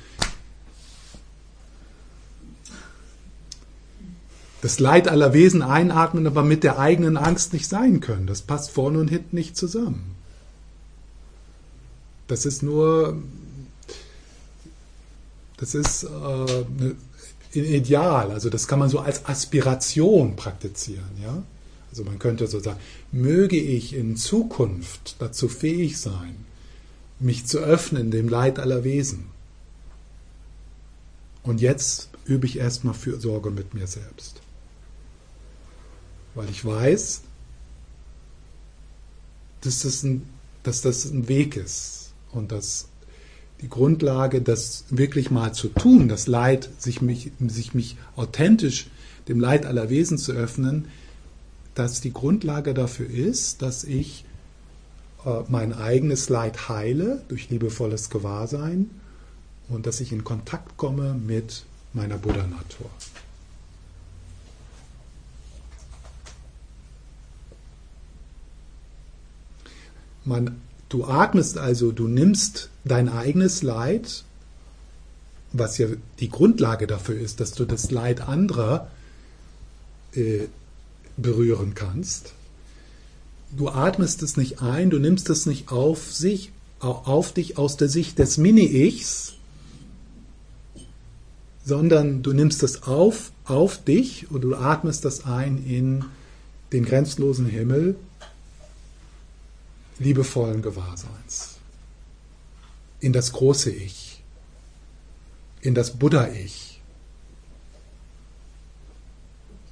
das 4.61 4.81
Leid 4.81 5.09
aller 5.09 5.33
Wesen 5.33 5.62
einatmen, 5.62 6.26
aber 6.26 6.43
mit 6.43 6.64
der 6.64 6.78
eigenen 6.78 7.17
Angst 7.17 7.52
nicht 7.52 7.69
sein 7.69 8.00
können. 8.00 8.26
Das 8.26 8.43
passt 8.43 8.71
vorne 8.71 8.99
und 8.99 9.09
hinten 9.09 9.37
nicht 9.37 9.57
zusammen. 9.57 10.17
Das 12.26 12.45
ist 12.45 12.62
nur, 12.62 13.23
das 15.57 15.75
ist 15.75 16.05
äh, 16.05 16.09
ein 16.09 16.97
Ideal, 17.52 18.31
also 18.31 18.50
das 18.50 18.69
kann 18.69 18.78
man 18.78 18.90
so 18.90 18.99
als 18.99 19.25
Aspiration 19.26 20.37
praktizieren. 20.37 21.09
Ja? 21.23 21.43
Also 21.99 22.11
man 22.11 22.19
könnte 22.19 22.47
so 22.47 22.61
sagen, 22.61 22.81
möge 23.12 23.57
ich 23.59 23.95
in 23.95 24.17
Zukunft 24.17 25.17
dazu 25.19 25.49
fähig 25.49 25.99
sein, 25.99 26.37
mich 27.19 27.47
zu 27.47 27.59
öffnen 27.59 28.11
dem 28.11 28.28
Leid 28.28 28.59
aller 28.59 28.85
Wesen. 28.85 29.26
Und 31.43 31.61
jetzt 31.61 32.11
übe 32.25 32.47
ich 32.47 32.59
erstmal 32.59 32.95
Fürsorge 32.95 33.50
mit 33.50 33.75
mir 33.75 33.87
selbst 33.87 34.43
weil 36.38 36.49
ich 36.50 36.64
weiß, 36.64 37.23
dass 39.62 39.83
das 39.83 40.05
ein, 40.05 40.23
dass 40.62 40.83
das 40.83 41.05
ein 41.07 41.26
Weg 41.26 41.57
ist 41.57 42.12
und 42.31 42.52
dass 42.52 42.87
die 43.61 43.69
Grundlage, 43.69 44.40
das 44.40 44.85
wirklich 44.88 45.33
mal 45.33 45.52
zu 45.52 45.67
tun, 45.67 46.09
das 46.09 46.28
Leid, 46.28 46.71
sich 46.78 47.02
mich, 47.02 47.33
sich 47.40 47.75
mich 47.75 47.97
authentisch 48.14 48.87
dem 49.26 49.40
Leid 49.40 49.67
aller 49.67 49.90
Wesen 49.90 50.17
zu 50.17 50.31
öffnen, 50.31 50.87
dass 51.78 52.00
die 52.00 52.12
Grundlage 52.12 52.75
dafür 52.75 53.08
ist, 53.08 53.62
dass 53.62 53.85
ich 53.85 54.25
äh, 55.24 55.42
mein 55.48 55.72
eigenes 55.72 56.29
Leid 56.29 56.68
heile 56.68 57.22
durch 57.29 57.50
liebevolles 57.50 58.11
Gewahrsein 58.11 58.90
und 59.68 59.87
dass 59.87 60.00
ich 60.00 60.11
in 60.11 60.24
Kontakt 60.24 60.76
komme 60.76 61.14
mit 61.14 61.64
meiner 61.92 62.18
Buddha-Natur. 62.18 62.90
Man, 70.24 70.61
du 70.88 71.05
atmest 71.05 71.59
also, 71.59 71.92
du 71.92 72.09
nimmst 72.09 72.70
dein 72.85 73.09
eigenes 73.09 73.62
Leid, 73.62 74.24
was 75.53 75.79
ja 75.79 75.87
die 76.18 76.29
Grundlage 76.29 76.88
dafür 76.88 77.18
ist, 77.20 77.38
dass 77.38 77.53
du 77.53 77.64
das 77.64 77.92
Leid 77.92 78.20
anderer 78.22 78.90
äh, 80.14 80.48
berühren 81.18 81.74
kannst. 81.74 82.33
Du 83.50 83.68
atmest 83.68 84.22
es 84.22 84.37
nicht 84.37 84.62
ein, 84.62 84.90
du 84.90 84.98
nimmst 84.98 85.31
es 85.31 85.46
nicht 85.46 85.70
auf 85.70 86.12
sich, 86.12 86.52
auf 86.81 87.33
dich 87.33 87.59
aus 87.59 87.76
der 87.76 87.88
Sicht 87.88 88.18
des 88.18 88.38
Mini-Ichs, 88.38 89.35
sondern 91.64 92.22
du 92.22 92.33
nimmst 92.33 92.62
es 92.62 92.85
auf, 92.85 93.33
auf 93.44 93.83
dich 93.83 94.31
und 94.31 94.42
du 94.42 94.54
atmest 94.54 95.04
das 95.04 95.24
ein 95.24 95.64
in 95.64 96.04
den 96.72 96.85
grenzenlosen 96.85 97.46
Himmel 97.46 97.96
liebevollen 99.98 100.62
Gewahrseins, 100.62 101.57
in 103.00 103.12
das 103.12 103.33
große 103.33 103.70
Ich, 103.70 104.22
in 105.61 105.74
das 105.74 105.98
Buddha-Ich. 105.98 106.67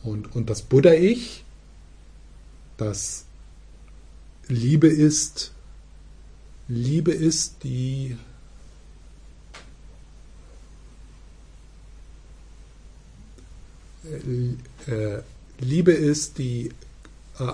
Und, 0.06 0.36
und 0.36 0.48
das 0.48 0.62
Buddha-Ich, 0.62 1.44
das 2.76 3.24
Liebe 4.46 4.86
ist, 4.86 5.50
Liebe 6.68 7.10
ist 7.10 7.64
die 7.64 8.16
äh, 14.04 14.90
äh 14.90 15.22
Liebe 15.58 15.92
ist 15.92 16.38
die, 16.38 16.70
äh, 17.40 17.52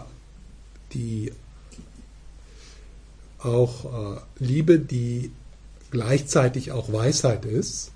die 0.93 1.33
auch 3.39 4.17
äh, 4.17 4.21
Liebe, 4.41 4.79
die 4.79 5.31
gleichzeitig 5.91 6.73
auch 6.73 6.93
Weisheit 6.93 7.47
ist. 7.47 7.93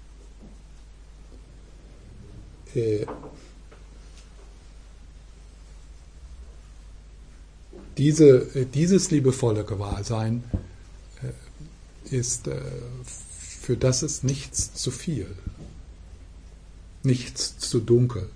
Diese, 7.98 8.54
äh, 8.54 8.66
dieses 8.66 9.10
liebevolle 9.10 9.64
Gewahrsein 9.64 10.44
äh, 11.22 12.16
ist, 12.16 12.46
äh, 12.46 12.60
für 13.04 13.76
das 13.76 14.02
ist 14.02 14.24
nichts 14.24 14.74
zu 14.74 14.90
viel, 14.90 15.26
nichts 17.02 17.58
zu 17.58 17.80
dunkel. 17.80 18.28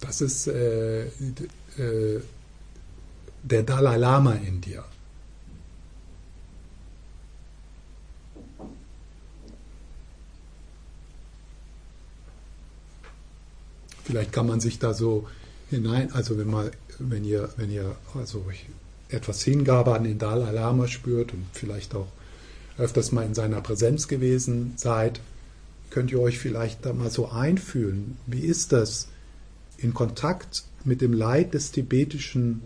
Das 0.00 0.20
ist 0.20 0.46
äh, 0.46 1.06
äh, 1.06 2.20
der 3.42 3.62
Dalai 3.62 3.96
Lama 3.96 4.32
in 4.34 4.60
dir. 4.60 4.84
Vielleicht 14.10 14.32
kann 14.32 14.48
man 14.48 14.58
sich 14.58 14.80
da 14.80 14.92
so 14.92 15.28
hinein, 15.70 16.12
also 16.12 16.36
wenn 16.36 16.50
man, 16.50 16.70
wenn 16.98 17.24
ihr, 17.24 17.48
wenn 17.56 17.70
ihr 17.70 17.94
also 18.14 18.44
etwas 19.08 19.42
Hingabe 19.42 19.94
an 19.94 20.02
den 20.02 20.18
Dalai 20.18 20.50
Lama 20.50 20.88
spürt 20.88 21.32
und 21.32 21.46
vielleicht 21.52 21.94
auch 21.94 22.08
öfters 22.76 23.12
mal 23.12 23.24
in 23.24 23.34
seiner 23.34 23.60
Präsenz 23.60 24.08
gewesen 24.08 24.72
seid, 24.74 25.20
könnt 25.90 26.10
ihr 26.10 26.20
euch 26.20 26.40
vielleicht 26.40 26.84
da 26.84 26.92
mal 26.92 27.10
so 27.10 27.30
einfühlen. 27.30 28.16
Wie 28.26 28.40
ist 28.40 28.72
das? 28.72 29.06
in 29.78 29.94
Kontakt 29.94 30.64
mit 30.84 31.00
dem 31.00 31.14
Leid 31.14 31.54
des 31.54 31.70
tibetischen 31.70 32.60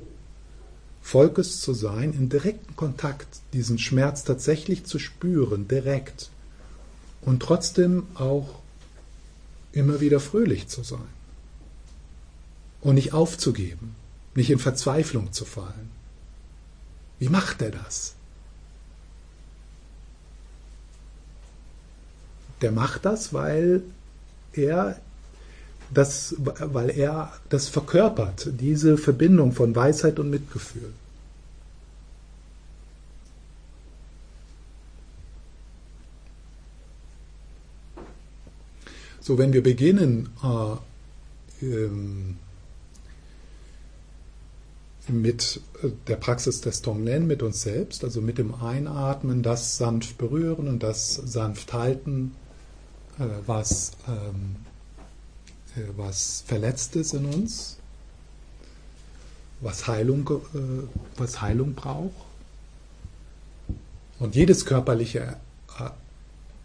Volkes 1.00 1.60
zu 1.60 1.74
sein, 1.74 2.12
in 2.12 2.28
direkten 2.28 2.74
Kontakt 2.74 3.28
diesen 3.52 3.78
Schmerz 3.78 4.24
tatsächlich 4.24 4.84
zu 4.84 4.98
spüren, 4.98 5.68
direkt 5.68 6.30
und 7.20 7.40
trotzdem 7.40 8.04
auch 8.14 8.58
immer 9.70 10.00
wieder 10.00 10.18
fröhlich 10.18 10.66
zu 10.66 10.82
sein 10.82 11.13
und 12.84 12.94
nicht 12.94 13.12
aufzugeben, 13.12 13.96
nicht 14.36 14.50
in 14.50 14.60
Verzweiflung 14.60 15.32
zu 15.32 15.44
fallen. 15.44 15.90
Wie 17.18 17.28
macht 17.28 17.62
er 17.62 17.70
das? 17.70 18.14
Der 22.60 22.70
macht 22.70 23.04
das, 23.04 23.32
weil 23.32 23.82
er 24.52 25.00
das, 25.92 26.34
weil 26.38 26.90
er 26.90 27.32
das 27.48 27.68
verkörpert, 27.68 28.48
diese 28.60 28.96
Verbindung 28.98 29.52
von 29.52 29.74
Weisheit 29.74 30.18
und 30.18 30.30
Mitgefühl. 30.30 30.92
So, 39.20 39.38
wenn 39.38 39.54
wir 39.54 39.62
beginnen, 39.62 40.28
äh, 40.42 41.64
ähm, 41.64 42.36
mit 45.08 45.60
äh, 45.82 45.88
der 46.06 46.16
Praxis 46.16 46.60
des 46.60 46.82
Tonglen, 46.82 47.26
mit 47.26 47.42
uns 47.42 47.62
selbst, 47.62 48.04
also 48.04 48.20
mit 48.20 48.38
dem 48.38 48.54
Einatmen, 48.54 49.42
das 49.42 49.76
sanft 49.76 50.18
berühren 50.18 50.68
und 50.68 50.82
das 50.82 51.14
sanft 51.14 51.72
halten, 51.72 52.34
äh, 53.18 53.24
was, 53.46 53.92
ähm, 54.08 54.56
äh, 55.76 55.88
was 55.96 56.44
verletzt 56.46 56.96
ist 56.96 57.14
in 57.14 57.26
uns, 57.26 57.78
was 59.60 59.86
Heilung, 59.86 60.28
was 61.16 61.40
Heilung 61.40 61.74
braucht. 61.74 62.12
Und 64.18 64.34
jedes 64.34 64.66
körperliche, 64.66 65.36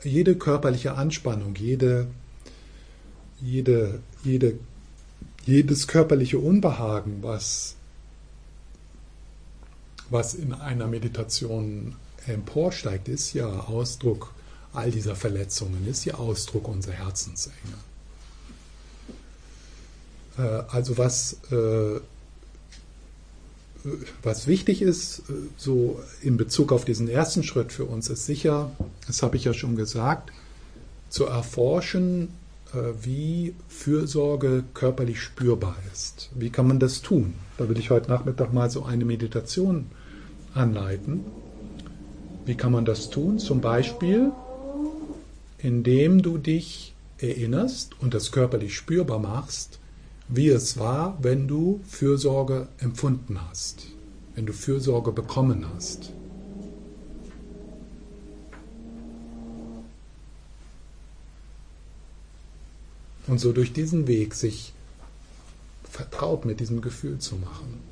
jede 0.04 0.36
körperliche 0.36 0.96
Anspannung, 0.96 1.56
jede, 1.56 2.08
jede, 3.40 4.00
jede, 4.24 4.60
jedes 5.46 5.88
körperliche 5.88 6.40
Unbehagen, 6.40 7.20
was 7.22 7.76
was 10.10 10.34
in 10.34 10.54
einer 10.54 10.88
Meditation 10.88 11.96
emporsteigt, 12.28 13.08
ist 13.08 13.34
ja 13.34 13.48
Ausdruck 13.48 14.34
all 14.74 14.92
dieser 14.92 15.16
Verletzungen, 15.16 15.88
ist 15.88 16.06
ja 16.06 16.16
Ausdruck 16.16 16.68
unserer 16.68 16.94
Herzensenge. 16.94 17.56
Äh, 20.38 20.42
also 20.70 20.98
was, 20.98 21.38
äh, 21.52 22.00
was 24.24 24.48
wichtig 24.48 24.82
ist, 24.82 25.20
äh, 25.30 25.34
so 25.58 26.02
in 26.22 26.38
Bezug 26.38 26.72
auf 26.72 26.86
diesen 26.86 27.08
ersten 27.08 27.44
Schritt 27.44 27.72
für 27.72 27.86
uns, 27.86 28.10
ist 28.10 28.26
sicher, 28.26 28.72
das 29.08 29.24
habe 29.24 29.38
ich 29.38 29.46
ja 29.46 29.54
schon 29.54 29.76
gesagt, 29.76 30.32
zu 31.10 31.26
erforschen, 31.26 32.30
wie 33.02 33.56
Fürsorge 33.68 34.64
körperlich 34.76 35.22
spürbar 35.22 35.76
ist. 35.92 36.30
Wie 36.36 36.52
kann 36.52 36.68
man 36.68 36.78
das 36.78 37.02
tun? 37.02 37.34
Da 37.58 37.68
will 37.68 37.80
ich 37.80 37.90
heute 37.90 38.12
Nachmittag 38.12 38.54
mal 38.54 38.70
so 38.70 38.84
eine 38.84 39.06
Meditation 39.06 39.88
anleiten. 40.54 41.26
Wie 42.46 42.56
kann 42.56 42.72
man 42.72 42.86
das 42.86 43.10
tun? 43.10 43.40
Zum 43.40 43.62
Beispiel, 43.62 44.32
indem 45.60 46.22
du 46.22 46.38
dich 46.38 46.96
erinnerst 47.20 48.00
und 48.02 48.14
das 48.14 48.32
körperlich 48.32 48.76
spürbar 48.76 49.20
machst, 49.20 49.80
wie 50.28 50.50
es 50.50 50.78
war, 50.78 51.18
wenn 51.22 51.48
du 51.48 51.82
Fürsorge 51.88 52.68
empfunden 52.78 53.40
hast, 53.50 53.88
wenn 54.36 54.46
du 54.46 54.54
Fürsorge 54.54 55.12
bekommen 55.12 55.66
hast. 55.74 56.12
Und 63.28 63.40
so 63.40 63.52
durch 63.52 63.74
diesen 63.74 64.08
Weg 64.08 64.34
sich 64.34 64.74
vertraut 65.84 66.46
mit 66.46 66.60
diesem 66.60 66.82
Gefühl 66.82 67.20
zu 67.20 67.36
machen 67.36 67.89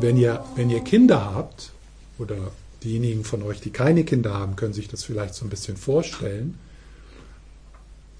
wenn 0.00 0.16
ihr, 0.16 0.44
wenn 0.54 0.70
ihr 0.70 0.80
Kinder 0.80 1.34
habt, 1.34 1.72
oder 2.18 2.36
diejenigen 2.82 3.24
von 3.24 3.42
euch, 3.42 3.60
die 3.60 3.70
keine 3.70 4.04
Kinder 4.04 4.34
haben, 4.34 4.56
können 4.56 4.72
sich 4.72 4.88
das 4.88 5.04
vielleicht 5.04 5.34
so 5.34 5.44
ein 5.44 5.50
bisschen 5.50 5.76
vorstellen, 5.76 6.58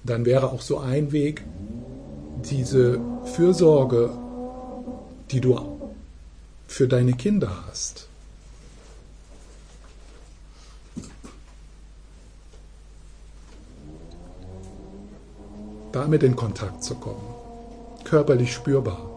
dann 0.03 0.25
wäre 0.25 0.51
auch 0.51 0.61
so 0.61 0.79
ein 0.79 1.11
Weg, 1.11 1.43
diese 2.49 2.99
Fürsorge, 3.35 4.11
die 5.31 5.41
du 5.41 5.59
für 6.67 6.87
deine 6.87 7.13
Kinder 7.13 7.51
hast, 7.67 8.07
damit 15.91 16.23
in 16.23 16.35
Kontakt 16.35 16.83
zu 16.83 16.95
kommen, 16.95 17.35
körperlich 18.05 18.53
spürbar. 18.53 19.08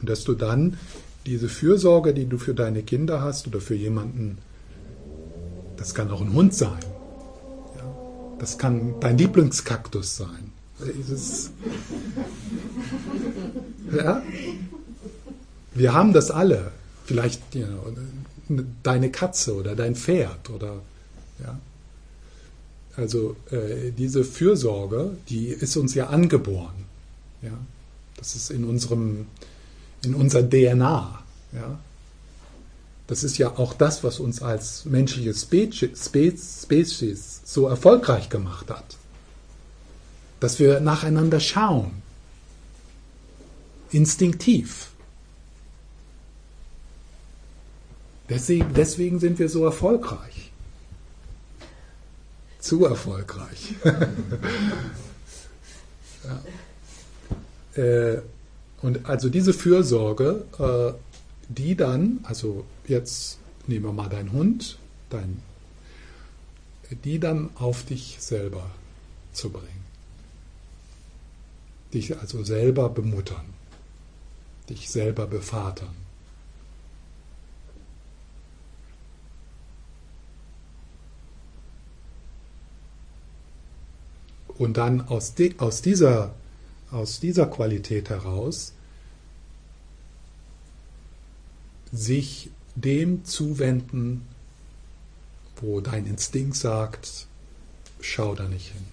Und 0.00 0.08
dass 0.08 0.24
du 0.24 0.34
dann 0.34 0.78
diese 1.26 1.48
Fürsorge, 1.48 2.14
die 2.14 2.26
du 2.26 2.38
für 2.38 2.54
deine 2.54 2.82
Kinder 2.82 3.20
hast 3.20 3.46
oder 3.46 3.60
für 3.60 3.74
jemanden, 3.74 4.38
das 5.76 5.94
kann 5.94 6.10
auch 6.10 6.20
ein 6.20 6.32
Hund 6.32 6.54
sein, 6.54 6.78
ja, 7.76 7.94
das 8.38 8.58
kann 8.58 8.94
dein 9.00 9.18
Lieblingskaktus 9.18 10.16
sein. 10.16 10.52
Dieses, 10.96 11.50
ja, 13.96 14.22
wir 15.74 15.92
haben 15.92 16.12
das 16.12 16.30
alle. 16.30 16.70
Vielleicht 17.04 17.54
you 17.54 17.66
know, 17.66 18.62
deine 18.82 19.10
Katze 19.10 19.54
oder 19.54 19.74
dein 19.74 19.96
Pferd 19.96 20.50
oder 20.50 20.82
ja. 21.42 21.58
Also 22.96 23.36
äh, 23.50 23.92
diese 23.96 24.24
Fürsorge, 24.24 25.16
die 25.28 25.46
ist 25.46 25.76
uns 25.76 25.94
ja 25.94 26.08
angeboren. 26.08 26.84
Ja. 27.42 27.56
Das 28.16 28.34
ist 28.34 28.50
in 28.50 28.64
unserem 28.64 29.26
in 30.04 30.14
unserer 30.14 30.48
DNA. 30.48 31.22
Ja? 31.52 31.78
Das 33.06 33.24
ist 33.24 33.38
ja 33.38 33.56
auch 33.56 33.74
das, 33.74 34.04
was 34.04 34.20
uns 34.20 34.42
als 34.42 34.84
menschliche 34.84 35.34
Spezies 35.34 37.40
so 37.44 37.66
erfolgreich 37.66 38.28
gemacht 38.28 38.70
hat. 38.70 38.84
Dass 40.40 40.58
wir 40.58 40.80
nacheinander 40.80 41.40
schauen. 41.40 42.02
Instinktiv. 43.90 44.90
Deswegen, 48.28 48.74
deswegen 48.74 49.20
sind 49.20 49.38
wir 49.38 49.48
so 49.48 49.64
erfolgreich. 49.64 50.52
Zu 52.60 52.84
erfolgreich. 52.84 53.74
ja. 57.74 57.82
äh, 57.82 58.20
und 58.82 59.06
also 59.06 59.28
diese 59.28 59.52
Fürsorge, 59.52 60.44
äh, 60.58 60.92
die 61.48 61.74
dann, 61.74 62.20
also 62.22 62.64
jetzt 62.86 63.38
nehmen 63.66 63.86
wir 63.86 63.92
mal 63.92 64.08
deinen 64.08 64.32
Hund, 64.32 64.78
dein, 65.10 65.42
die 67.04 67.18
dann 67.18 67.50
auf 67.56 67.84
dich 67.84 68.16
selber 68.20 68.70
zu 69.32 69.50
bringen. 69.50 69.66
Dich 71.92 72.18
also 72.18 72.44
selber 72.44 72.88
bemuttern, 72.88 73.46
dich 74.68 74.90
selber 74.90 75.26
bevatern. 75.26 75.94
Und 84.58 84.76
dann 84.76 85.00
aus, 85.08 85.34
de, 85.34 85.56
aus 85.58 85.82
dieser 85.82 86.34
aus 86.90 87.20
dieser 87.20 87.46
Qualität 87.46 88.08
heraus 88.08 88.72
sich 91.92 92.50
dem 92.74 93.24
zuwenden, 93.24 94.26
wo 95.56 95.80
dein 95.80 96.06
Instinkt 96.06 96.56
sagt, 96.56 97.26
schau 98.00 98.34
da 98.34 98.48
nicht 98.48 98.72
hin. 98.72 98.86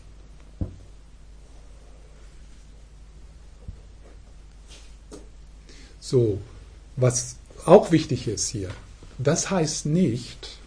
So, 5.99 6.39
was 6.95 7.37
auch 7.65 7.91
wichtig 7.91 8.27
ist 8.27 8.47
hier, 8.49 8.69
das 9.17 9.49
heißt 9.49 9.87
nicht, 9.87 10.57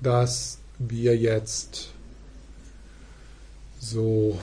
dass 0.00 0.58
wir 0.78 1.16
jetzt 1.16 1.90
so 3.80 4.38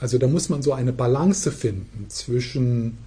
also 0.00 0.16
da 0.16 0.26
muss 0.26 0.48
man 0.48 0.62
so 0.62 0.72
eine 0.72 0.92
Balance 0.92 1.52
finden 1.52 2.06
zwischen 2.08 2.98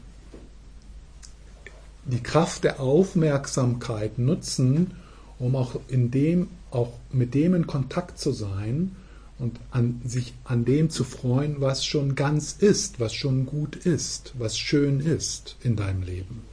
die 2.05 2.21
Kraft 2.21 2.63
der 2.63 2.79
Aufmerksamkeit 2.79 4.19
nutzen, 4.19 4.91
um 5.39 5.55
auch 5.55 5.79
in 5.87 6.11
dem, 6.11 6.49
auch 6.69 6.93
mit 7.11 7.33
dem 7.33 7.55
in 7.55 7.65
Kontakt 7.65 8.19
zu 8.19 8.31
sein 8.31 8.95
und 9.39 9.59
an, 9.71 10.01
sich 10.05 10.33
an 10.43 10.65
dem 10.65 10.89
zu 10.89 11.03
freuen, 11.03 11.59
was 11.59 11.85
schon 11.85 12.15
ganz 12.15 12.55
ist, 12.59 12.99
was 12.99 13.13
schon 13.13 13.45
gut 13.47 13.75
ist, 13.75 14.33
was 14.37 14.57
schön 14.57 14.99
ist 14.99 15.55
in 15.63 15.75
deinem 15.75 16.03
Leben. 16.03 16.43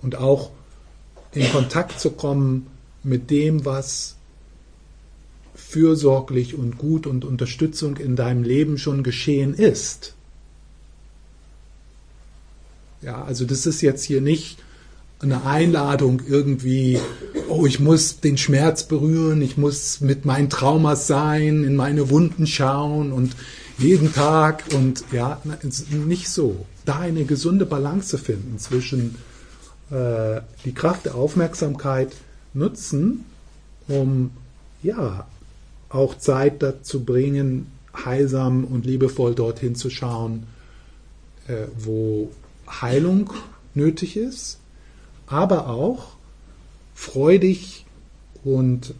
Und 0.00 0.16
auch 0.16 0.50
in 1.32 1.50
Kontakt 1.50 2.00
zu 2.00 2.10
kommen 2.10 2.68
mit 3.02 3.30
dem, 3.30 3.64
was 3.64 4.16
fürsorglich 5.74 6.56
und 6.56 6.78
gut 6.78 7.04
und 7.04 7.24
Unterstützung 7.24 7.96
in 7.96 8.14
deinem 8.14 8.44
Leben 8.44 8.78
schon 8.78 9.02
geschehen 9.02 9.54
ist. 9.54 10.14
Ja, 13.02 13.24
also 13.24 13.44
das 13.44 13.66
ist 13.66 13.80
jetzt 13.80 14.04
hier 14.04 14.20
nicht 14.20 14.58
eine 15.18 15.44
Einladung 15.46 16.22
irgendwie, 16.28 17.00
oh, 17.48 17.66
ich 17.66 17.80
muss 17.80 18.20
den 18.20 18.38
Schmerz 18.38 18.84
berühren, 18.84 19.42
ich 19.42 19.56
muss 19.56 20.00
mit 20.00 20.24
meinen 20.24 20.48
Traumas 20.48 21.08
sein, 21.08 21.64
in 21.64 21.74
meine 21.74 22.08
Wunden 22.08 22.46
schauen 22.46 23.10
und 23.10 23.34
jeden 23.76 24.12
Tag 24.12 24.62
und 24.76 25.02
ja, 25.10 25.42
nicht 25.90 26.28
so. 26.28 26.66
Da 26.84 27.00
eine 27.00 27.24
gesunde 27.24 27.66
Balance 27.66 28.16
finden 28.16 28.60
zwischen 28.60 29.16
äh, 29.90 30.40
die 30.64 30.72
Kraft 30.72 31.06
der 31.06 31.16
Aufmerksamkeit 31.16 32.14
nutzen, 32.52 33.24
um 33.88 34.30
ja, 34.84 35.26
auch 35.94 36.18
Zeit 36.18 36.60
dazu 36.62 37.04
bringen, 37.04 37.68
heilsam 37.94 38.64
und 38.64 38.84
liebevoll 38.84 39.34
dorthin 39.34 39.76
zu 39.76 39.90
schauen, 39.90 40.44
äh, 41.46 41.66
wo 41.78 42.30
Heilung 42.68 43.30
nötig 43.74 44.16
ist, 44.16 44.58
aber 45.26 45.68
auch 45.68 46.16
freudig 46.94 47.86
und 48.42 48.94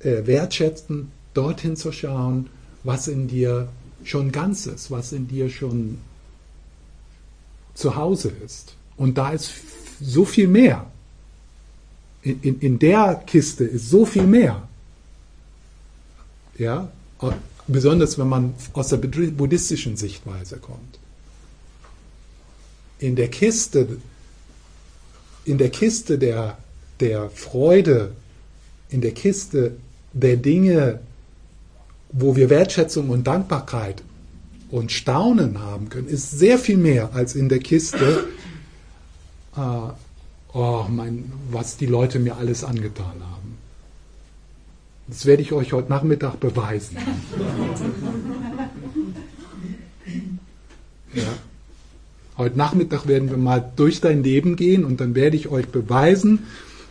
äh, 0.00 0.24
wertschätzend 0.26 1.08
dorthin 1.34 1.76
zu 1.76 1.90
schauen, 1.90 2.48
was 2.84 3.08
in 3.08 3.26
dir 3.26 3.68
schon 4.04 4.30
ganz 4.30 4.66
ist, 4.66 4.92
was 4.92 5.12
in 5.12 5.26
dir 5.26 5.50
schon 5.50 5.98
zu 7.74 7.96
Hause 7.96 8.32
ist. 8.44 8.76
Und 8.96 9.18
da 9.18 9.30
ist 9.30 9.52
so 10.00 10.24
viel 10.24 10.46
mehr. 10.46 10.86
In, 12.22 12.40
in, 12.42 12.60
in 12.60 12.78
der 12.78 13.22
Kiste 13.26 13.64
ist 13.64 13.90
so 13.90 14.04
viel 14.04 14.26
mehr. 14.26 14.67
Ja, 16.58 16.90
besonders 17.68 18.18
wenn 18.18 18.28
man 18.28 18.54
aus 18.72 18.88
der 18.88 18.96
buddhistischen 18.96 19.96
Sichtweise 19.96 20.56
kommt. 20.56 20.98
In 22.98 23.14
der 23.14 23.28
Kiste, 23.28 23.98
in 25.44 25.58
der 25.58 25.70
Kiste 25.70 26.18
der, 26.18 26.58
der 26.98 27.30
Freude, 27.30 28.12
in 28.88 29.00
der 29.00 29.12
Kiste 29.12 29.76
der 30.12 30.36
Dinge, 30.36 31.00
wo 32.10 32.34
wir 32.34 32.50
Wertschätzung 32.50 33.10
und 33.10 33.26
Dankbarkeit 33.26 34.02
und 34.70 34.90
Staunen 34.90 35.60
haben 35.60 35.88
können, 35.90 36.08
ist 36.08 36.30
sehr 36.30 36.58
viel 36.58 36.76
mehr 36.76 37.14
als 37.14 37.34
in 37.34 37.48
der 37.48 37.60
Kiste, 37.60 38.26
äh, 39.56 39.60
oh 40.54 40.86
mein, 40.88 41.30
was 41.50 41.76
die 41.76 41.86
Leute 41.86 42.18
mir 42.18 42.36
alles 42.36 42.64
angetan 42.64 43.20
haben. 43.20 43.37
Das 45.08 45.24
werde 45.24 45.42
ich 45.42 45.52
euch 45.52 45.72
heute 45.72 45.88
Nachmittag 45.88 46.38
beweisen. 46.38 46.98
Ja. 51.14 51.32
Heute 52.36 52.58
Nachmittag 52.58 53.08
werden 53.08 53.30
wir 53.30 53.38
mal 53.38 53.72
durch 53.74 54.02
dein 54.02 54.22
Leben 54.22 54.54
gehen 54.54 54.84
und 54.84 55.00
dann 55.00 55.14
werde 55.14 55.36
ich 55.36 55.48
euch 55.48 55.66
beweisen, 55.68 56.44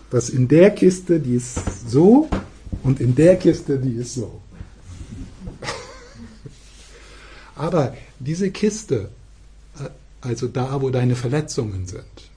dass 0.10 0.30
in 0.30 0.48
der 0.48 0.72
Kiste, 0.72 1.20
die 1.20 1.36
ist 1.36 1.90
so 1.90 2.28
und 2.84 3.00
in 3.00 3.14
der 3.14 3.36
Kiste, 3.38 3.78
die 3.78 3.94
ist 3.94 4.16
so. 4.16 4.42
Aber 7.56 7.96
diese 8.20 8.50
Kiste, 8.50 9.10
also 10.22 10.48
da, 10.48 10.82
wo 10.82 10.90
deine 10.90 11.16
Verletzungen 11.16 11.86
sind, 11.86 12.32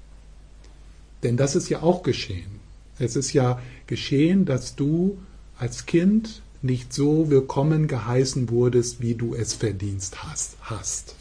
denn 1.23 1.39
das 1.39 1.57
ist 1.57 1.71
ja 1.71 1.83
auch 1.83 2.03
geschehen. 2.03 2.61
Es 2.99 3.17
ist 3.17 3.33
ja 3.33 3.61
geschehen, 3.87 4.45
dass 4.45 4.77
du 4.77 5.19
als 5.61 5.85
Kind 5.85 6.41
nicht 6.63 6.95
so 6.95 7.29
willkommen 7.29 7.87
geheißen 7.87 8.49
wurdest, 8.49 9.03
wie 9.03 9.15
du 9.15 9.35
es 9.35 9.53
verdient 9.53 10.11
hast. 10.17 10.57
hast. 10.63 11.15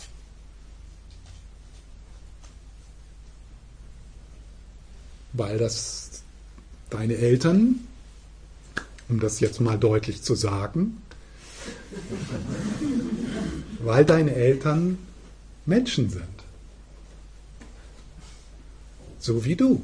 Weil 5.34 5.58
das 5.58 6.24
deine 6.90 7.16
Eltern, 7.16 7.82
um 9.10 9.20
das 9.20 9.42
jetzt 9.42 9.60
mal 9.60 9.78
deutlich 9.78 10.22
zu 10.22 10.36
sagen, 10.36 11.02
weil 13.80 14.06
deine 14.06 14.34
Eltern 14.34 14.98
Menschen 15.66 16.10
sind. 16.10 16.24
So 19.20 19.44
wie 19.44 19.58
du. 19.58 19.82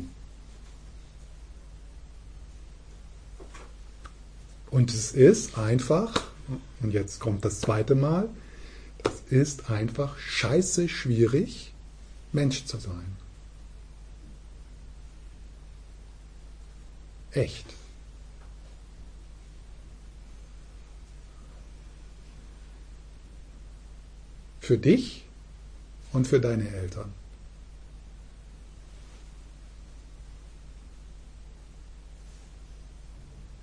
Und 4.76 4.94
es 4.94 5.14
ist 5.14 5.58
einfach, 5.58 6.26
und 6.82 6.92
jetzt 6.92 7.22
kommt 7.22 7.46
das 7.46 7.62
zweite 7.62 7.96
Mal, 7.96 8.28
es 9.06 9.32
ist 9.32 9.72
einfach 9.72 10.18
scheiße 10.20 10.90
schwierig, 10.90 11.72
Mensch 12.34 12.66
zu 12.66 12.78
sein. 12.78 13.16
Echt. 17.32 17.66
Für 24.60 24.78
dich 24.78 25.24
und 26.12 26.28
für 26.28 26.42
deine 26.42 26.68
Eltern. 26.68 27.14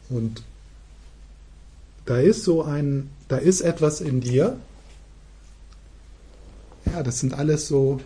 Und 0.08 0.42
da 2.04 2.18
ist 2.18 2.44
so 2.44 2.62
ein, 2.62 3.10
da 3.28 3.36
ist 3.36 3.60
etwas 3.60 4.00
in 4.00 4.20
dir. 4.20 4.58
Ja, 6.86 7.02
das 7.02 7.20
sind 7.20 7.34
alles 7.34 7.68
so, 7.68 8.00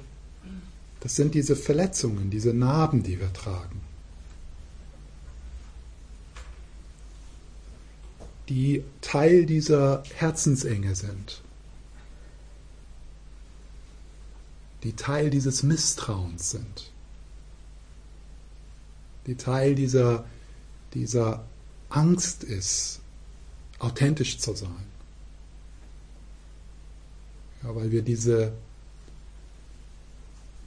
das 1.00 1.16
sind 1.16 1.34
diese 1.34 1.56
Verletzungen, 1.56 2.30
diese 2.30 2.52
Narben, 2.52 3.02
die 3.02 3.18
wir 3.18 3.32
tragen. 3.32 3.80
Die 8.48 8.84
Teil 9.00 9.46
dieser 9.46 10.02
Herzensenge 10.14 10.94
sind. 10.94 11.42
Die 14.84 14.92
Teil 14.92 15.30
dieses 15.30 15.62
Misstrauens 15.62 16.50
sind. 16.50 16.92
Die 19.26 19.34
Teil 19.34 19.74
dieser, 19.74 20.24
dieser 20.94 21.44
Angst 21.88 22.44
ist, 22.44 23.00
authentisch 23.78 24.38
zu 24.38 24.54
sein. 24.54 24.86
Ja, 27.62 27.74
weil 27.74 27.90
wir 27.90 28.02
diese, 28.02 28.52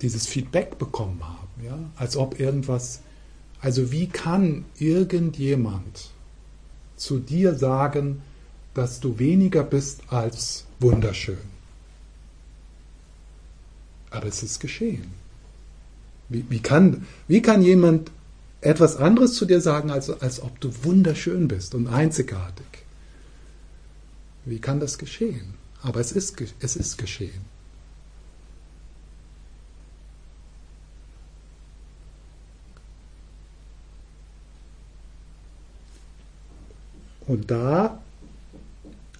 dieses 0.02 0.28
Feedback 0.28 0.78
bekommen 0.78 1.22
haben, 1.24 1.66
ja, 1.66 1.78
als 1.96 2.18
ob 2.18 2.40
irgendwas, 2.40 3.02
also 3.62 3.92
wie 3.92 4.08
kann 4.08 4.66
irgendjemand 4.78 6.10
zu 6.96 7.20
dir 7.20 7.56
sagen, 7.56 8.22
dass 8.74 9.00
du 9.00 9.20
weniger 9.20 9.64
bist 9.64 10.02
als 10.08 10.66
wunderschön? 10.80 11.38
Aber 14.12 14.28
es 14.28 14.44
ist 14.44 14.60
geschehen. 14.60 15.12
Wie, 16.30 16.46
wie, 16.50 16.62
kann, 16.62 17.06
wie 17.28 17.42
kann 17.42 17.62
jemand 17.62 18.12
etwas 18.62 18.98
anderes 18.98 19.36
zu 19.36 19.46
dir 19.46 19.62
sagen, 19.62 19.90
als, 19.92 20.10
als 20.10 20.42
ob 20.42 20.60
du 20.60 20.72
wunderschön 20.84 21.48
bist 21.48 21.76
und 21.76 21.88
einzigartig? 21.88 22.66
Wie 24.46 24.60
kann 24.60 24.80
das 24.80 24.98
geschehen? 24.98 25.54
Aber 25.82 26.00
es 26.00 26.12
ist, 26.12 26.36
es 26.60 26.76
ist 26.76 26.98
geschehen. 26.98 27.42
Und 37.30 37.52
da, 37.52 38.02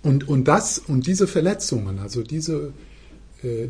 und, 0.02 0.28
und 0.28 0.46
das, 0.46 0.80
und 0.80 1.06
diese 1.06 1.28
Verletzungen, 1.28 2.00
also 2.00 2.24
diese, 2.24 2.74
äh, 3.44 3.68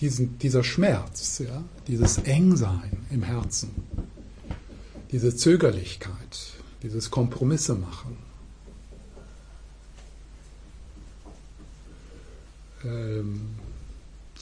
diesen, 0.00 0.38
dieser 0.38 0.62
Schmerz, 0.62 1.38
ja, 1.38 1.64
dieses 1.86 2.18
Engsein 2.18 2.98
im 3.10 3.22
Herzen, 3.22 3.70
diese 5.12 5.34
Zögerlichkeit, 5.34 6.52
dieses 6.84 7.10
Kompromisse 7.10 7.74
machen, 7.74 8.18
ähm, 12.84 13.40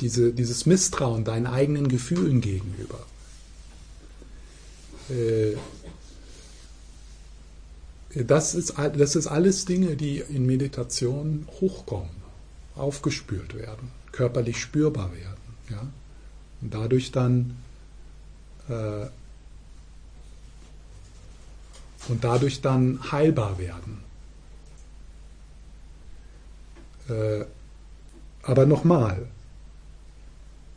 diese, 0.01 0.33
dieses 0.33 0.67
Misstrauen 0.67 1.25
deinen 1.25 1.47
eigenen 1.47 1.87
Gefühlen 1.87 2.41
gegenüber. 2.41 2.99
Äh, 5.09 5.55
das, 8.25 8.57
ist, 8.57 8.75
das 8.77 9.15
ist 9.15 9.29
alles 9.29 9.65
Dinge, 9.65 9.95
die 9.95 10.19
in 10.19 10.45
Meditation 10.45 11.47
hochkommen, 11.61 12.11
aufgespürt 12.75 13.55
werden, 13.55 13.93
körperlich 14.11 14.61
spürbar 14.61 15.13
werden. 15.13 15.41
Ja? 15.71 15.87
Und 16.61 16.75
dadurch 16.75 17.13
dann 17.13 17.57
äh, 18.69 19.07
und 22.09 22.25
dadurch 22.25 22.61
dann 22.61 23.13
heilbar 23.13 23.59
werden. 23.59 24.03
Äh, 27.09 27.45
aber 28.43 28.67
nochmal, 28.67 29.27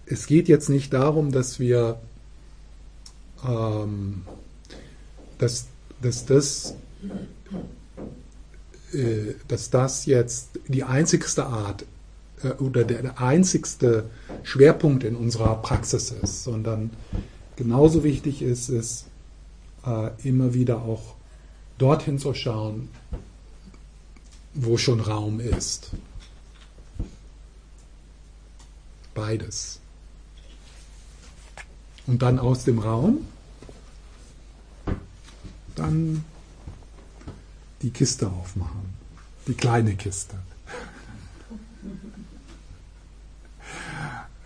es 0.06 0.28
geht 0.28 0.48
jetzt 0.48 0.70
nicht 0.70 0.94
darum, 0.94 1.32
dass 1.32 1.60
wir, 1.60 2.00
ähm, 3.44 4.24
dass, 5.40 5.68
dass, 6.02 6.26
das, 6.26 6.76
äh, 8.94 9.34
dass 9.48 9.70
das 9.72 10.06
jetzt 10.06 10.60
die 10.68 10.84
einzigste 10.84 11.46
Art 11.46 11.86
äh, 12.44 12.50
oder 12.50 12.84
der, 12.84 13.20
einzigste 13.20 14.10
Schwerpunkt 14.44 15.04
in 15.04 15.16
unserer 15.16 15.56
Praxis 15.62 16.12
ist, 16.12 16.44
sondern 16.44 16.92
genauso 17.56 18.04
wichtig 18.04 18.42
ist 18.44 18.70
es, 18.70 19.06
äh, 19.86 20.10
immer 20.28 20.54
wieder 20.54 20.82
auch 20.84 21.15
dorthin 21.78 22.20
zu 22.20 22.34
schauen, 22.34 22.90
wo 24.54 24.78
schon 24.78 25.00
Raum 25.00 25.40
ist. 25.40 25.92
Beides. 29.14 29.80
Und 32.08 32.22
dann 32.22 32.40
aus 32.40 32.64
dem 32.64 32.80
Raum, 32.80 33.26
dann 35.76 36.24
die 37.82 37.90
Kiste 37.90 38.28
aufmachen, 38.28 38.94
die 39.48 39.54
kleine 39.54 39.96
Kiste. 39.96 40.36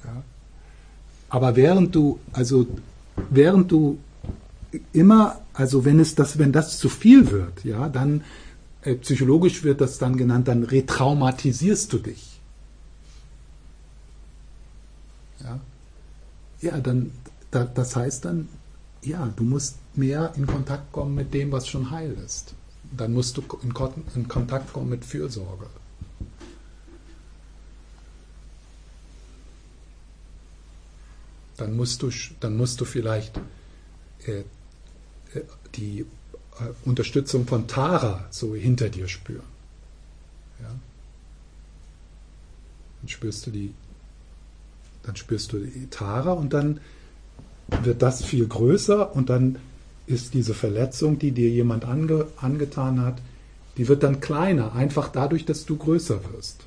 Ja. 0.05 0.23
Aber 1.27 1.57
während 1.57 1.93
du, 1.93 2.21
also 2.31 2.65
während 3.29 3.69
du 3.69 3.99
immer, 4.93 5.41
also 5.59 5.83
wenn 5.83 5.99
es 5.99 6.15
das, 6.15 6.39
wenn 6.39 6.53
das 6.53 6.79
zu 6.79 6.87
viel 6.87 7.31
wird, 7.31 7.65
ja, 7.65 7.89
dann 7.89 8.23
äh, 8.81 8.95
psychologisch 8.95 9.61
wird 9.65 9.81
das 9.81 9.97
dann 9.97 10.15
genannt, 10.15 10.47
dann 10.47 10.63
retraumatisierst 10.63 11.91
du 11.91 11.97
dich. 11.99 12.39
Ja, 15.41 15.59
ja 16.61 16.79
dann, 16.79 17.11
da, 17.51 17.65
das 17.65 17.97
heißt 17.97 18.23
dann, 18.23 18.47
ja, 19.01 19.33
du 19.35 19.43
musst 19.43 19.75
mehr 19.95 20.31
in 20.37 20.47
Kontakt 20.47 20.93
kommen 20.93 21.13
mit 21.13 21.33
dem, 21.33 21.51
was 21.51 21.67
schon 21.67 21.91
heil 21.91 22.15
ist. 22.25 22.53
Dann 22.95 23.11
musst 23.11 23.35
du 23.35 23.43
in, 23.61 23.73
in 24.15 24.29
Kontakt 24.29 24.71
kommen 24.71 24.89
mit 24.89 25.03
Fürsorge. 25.03 25.67
Dann 31.57 31.75
musst 31.75 32.01
du, 32.01 32.09
dann 32.39 32.55
musst 32.55 32.79
du 32.79 32.85
vielleicht 32.85 33.37
äh, 34.25 34.43
die 35.75 36.01
äh, 36.01 36.05
Unterstützung 36.85 37.47
von 37.47 37.67
Tara 37.67 38.25
so 38.29 38.55
hinter 38.55 38.89
dir 38.89 39.07
spüren. 39.07 39.43
Ja? 40.61 40.69
Dann 43.01 43.09
spürst 43.09 43.47
du 43.47 43.51
die, 43.51 43.73
dann 45.03 45.15
spürst 45.15 45.53
du 45.53 45.59
die 45.59 45.87
Tara 45.89 46.33
und 46.33 46.53
dann 46.53 46.79
wird 47.83 48.01
das 48.01 48.23
viel 48.23 48.47
größer 48.47 49.15
und 49.15 49.29
dann 49.29 49.59
ist 50.07 50.33
diese 50.33 50.53
Verletzung, 50.53 51.19
die 51.19 51.31
dir 51.31 51.49
jemand 51.49 51.85
ange, 51.85 52.27
angetan 52.37 53.01
hat, 53.01 53.21
die 53.77 53.87
wird 53.87 54.03
dann 54.03 54.19
kleiner, 54.19 54.73
einfach 54.73 55.09
dadurch, 55.09 55.45
dass 55.45 55.65
du 55.65 55.77
größer 55.77 56.19
wirst. 56.33 56.65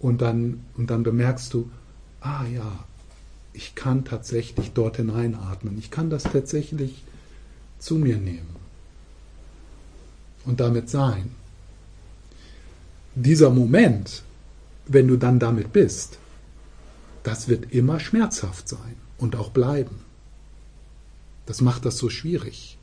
Und 0.00 0.20
dann, 0.20 0.64
und 0.76 0.90
dann 0.90 1.04
bemerkst 1.04 1.54
du, 1.54 1.70
ah 2.20 2.44
ja, 2.52 2.84
ich 3.54 3.74
kann 3.76 4.04
tatsächlich 4.04 4.72
dort 4.72 4.96
hineinatmen. 4.96 5.78
Ich 5.78 5.90
kann 5.90 6.10
das 6.10 6.24
tatsächlich 6.24 7.04
zu 7.78 7.94
mir 7.94 8.18
nehmen 8.18 8.56
und 10.44 10.60
damit 10.60 10.90
sein. 10.90 11.30
Dieser 13.14 13.50
Moment, 13.50 14.22
wenn 14.86 15.06
du 15.06 15.16
dann 15.16 15.38
damit 15.38 15.72
bist, 15.72 16.18
das 17.22 17.48
wird 17.48 17.72
immer 17.72 18.00
schmerzhaft 18.00 18.68
sein 18.68 18.96
und 19.18 19.36
auch 19.36 19.50
bleiben. 19.50 20.00
Das 21.46 21.60
macht 21.60 21.84
das 21.84 21.96
so 21.96 22.10
schwierig. 22.10 22.76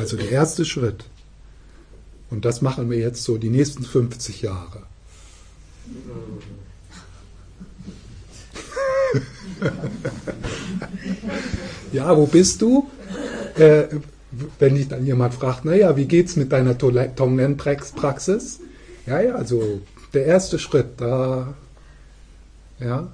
Also 0.00 0.16
der 0.16 0.30
erste 0.30 0.64
Schritt. 0.64 1.04
Und 2.30 2.46
das 2.46 2.62
machen 2.62 2.88
wir 2.90 2.96
jetzt 2.96 3.22
so 3.22 3.36
die 3.36 3.50
nächsten 3.50 3.84
50 3.84 4.40
Jahre. 4.40 4.84
ja, 11.92 12.16
wo 12.16 12.24
bist 12.26 12.62
du? 12.62 12.88
Äh, 13.56 13.88
wenn 14.58 14.76
dich 14.76 14.88
dann 14.88 15.04
jemand 15.04 15.34
fragt, 15.34 15.66
naja, 15.66 15.94
wie 15.98 16.06
geht's 16.06 16.34
mit 16.36 16.50
deiner 16.50 16.78
Tonglen-Praxis? 16.78 18.60
Ja, 19.06 19.20
ja, 19.20 19.34
also 19.34 19.82
der 20.14 20.24
erste 20.24 20.58
Schritt, 20.58 20.98
da, 20.98 21.52
ja, 22.78 23.12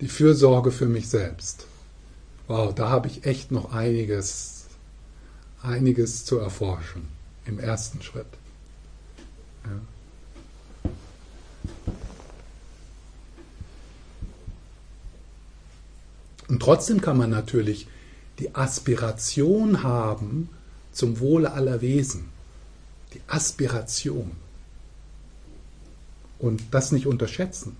die 0.00 0.06
Fürsorge 0.06 0.70
für 0.70 0.86
mich 0.86 1.08
selbst. 1.08 1.66
Wow, 2.46 2.72
da 2.72 2.88
habe 2.90 3.08
ich 3.08 3.24
echt 3.24 3.50
noch 3.50 3.72
einiges 3.72 4.53
einiges 5.64 6.24
zu 6.24 6.38
erforschen 6.38 7.08
im 7.46 7.58
ersten 7.58 8.02
Schritt. 8.02 8.26
Ja. 9.64 10.90
Und 16.48 16.60
trotzdem 16.60 17.00
kann 17.00 17.16
man 17.16 17.30
natürlich 17.30 17.88
die 18.38 18.54
Aspiration 18.54 19.82
haben 19.82 20.48
zum 20.92 21.20
Wohle 21.20 21.52
aller 21.52 21.80
Wesen. 21.80 22.28
Die 23.14 23.20
Aspiration. 23.26 24.32
Und 26.38 26.62
das 26.72 26.92
nicht 26.92 27.06
unterschätzen. 27.06 27.76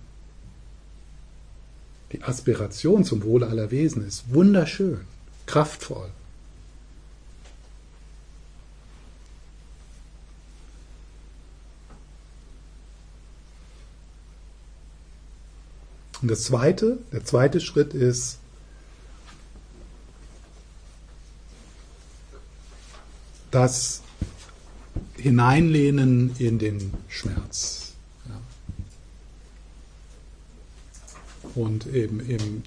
Die 2.12 2.22
Aspiration 2.22 3.04
zum 3.04 3.24
Wohle 3.24 3.48
aller 3.48 3.70
Wesen 3.70 4.06
ist 4.06 4.32
wunderschön, 4.32 5.00
kraftvoll. 5.46 6.10
Und 16.24 16.30
das 16.30 16.44
zweite, 16.44 17.00
der 17.12 17.22
zweite 17.22 17.60
Schritt 17.60 17.92
ist, 17.92 18.38
das 23.50 24.00
Hineinlehnen 25.18 26.34
in 26.38 26.58
den 26.58 26.94
Schmerz. 27.08 27.92
Ja. 28.26 28.40
Und 31.56 31.88
eben 31.88 32.20
im 32.20 32.62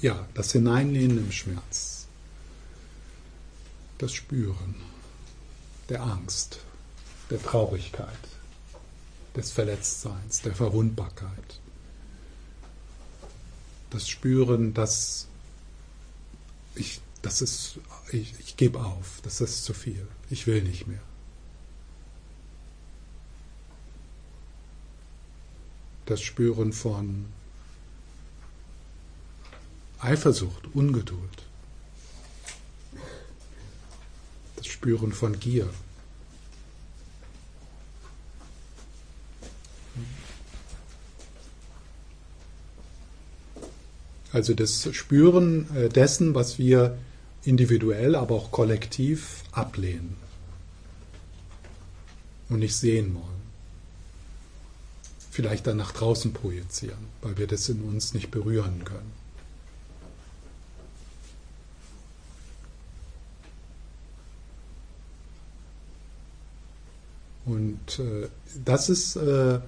ja, 0.00 0.26
das 0.32 0.52
Hineinlehnen 0.52 1.18
im 1.18 1.32
Schmerz. 1.32 2.06
Das 3.98 4.14
Spüren 4.14 4.74
der 5.90 6.02
Angst, 6.02 6.60
der 7.28 7.42
Traurigkeit, 7.42 8.08
des 9.36 9.52
Verletztseins, 9.52 10.40
der 10.40 10.54
Verwundbarkeit 10.54 11.60
das 13.90 14.08
Spüren, 14.08 14.74
dass 14.74 15.28
ich, 16.74 17.00
das 17.22 17.42
ist, 17.42 17.78
ich, 18.12 18.34
ich 18.40 18.56
gebe 18.56 18.80
auf, 18.80 19.20
das 19.22 19.40
ist 19.40 19.64
zu 19.64 19.74
viel, 19.74 20.06
ich 20.30 20.46
will 20.46 20.62
nicht 20.62 20.86
mehr. 20.86 21.00
Das 26.06 26.20
Spüren 26.20 26.72
von 26.72 27.26
Eifersucht, 29.98 30.68
Ungeduld. 30.74 31.42
Das 34.56 34.66
Spüren 34.66 35.12
von 35.12 35.40
Gier. 35.40 35.68
Also 44.32 44.54
das 44.54 44.88
Spüren 44.94 45.74
äh, 45.74 45.88
dessen, 45.88 46.34
was 46.34 46.58
wir 46.58 46.98
individuell, 47.44 48.14
aber 48.14 48.34
auch 48.34 48.50
kollektiv 48.50 49.44
ablehnen 49.52 50.16
und 52.48 52.58
nicht 52.58 52.76
sehen 52.76 53.14
wollen. 53.14 53.24
Vielleicht 55.30 55.66
dann 55.66 55.76
nach 55.76 55.92
draußen 55.92 56.32
projizieren, 56.32 56.98
weil 57.22 57.36
wir 57.38 57.46
das 57.46 57.68
in 57.68 57.82
uns 57.82 58.14
nicht 58.14 58.30
berühren 58.30 58.84
können. 58.84 59.12
Und 67.44 68.00
äh, 68.00 68.28
das 68.64 68.88
ist 68.88 69.16
äh, 69.16 69.60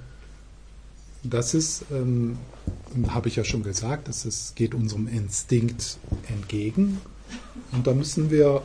das 1.22 1.54
ist, 1.54 1.84
ähm, 1.90 2.38
habe 3.08 3.28
ich 3.28 3.36
ja 3.36 3.44
schon 3.44 3.62
gesagt, 3.62 4.08
es 4.08 4.52
geht 4.54 4.74
unserem 4.74 5.08
Instinkt 5.08 5.98
entgegen. 6.28 7.00
Und 7.72 7.86
da 7.86 7.94
müssen 7.94 8.30
wir 8.30 8.62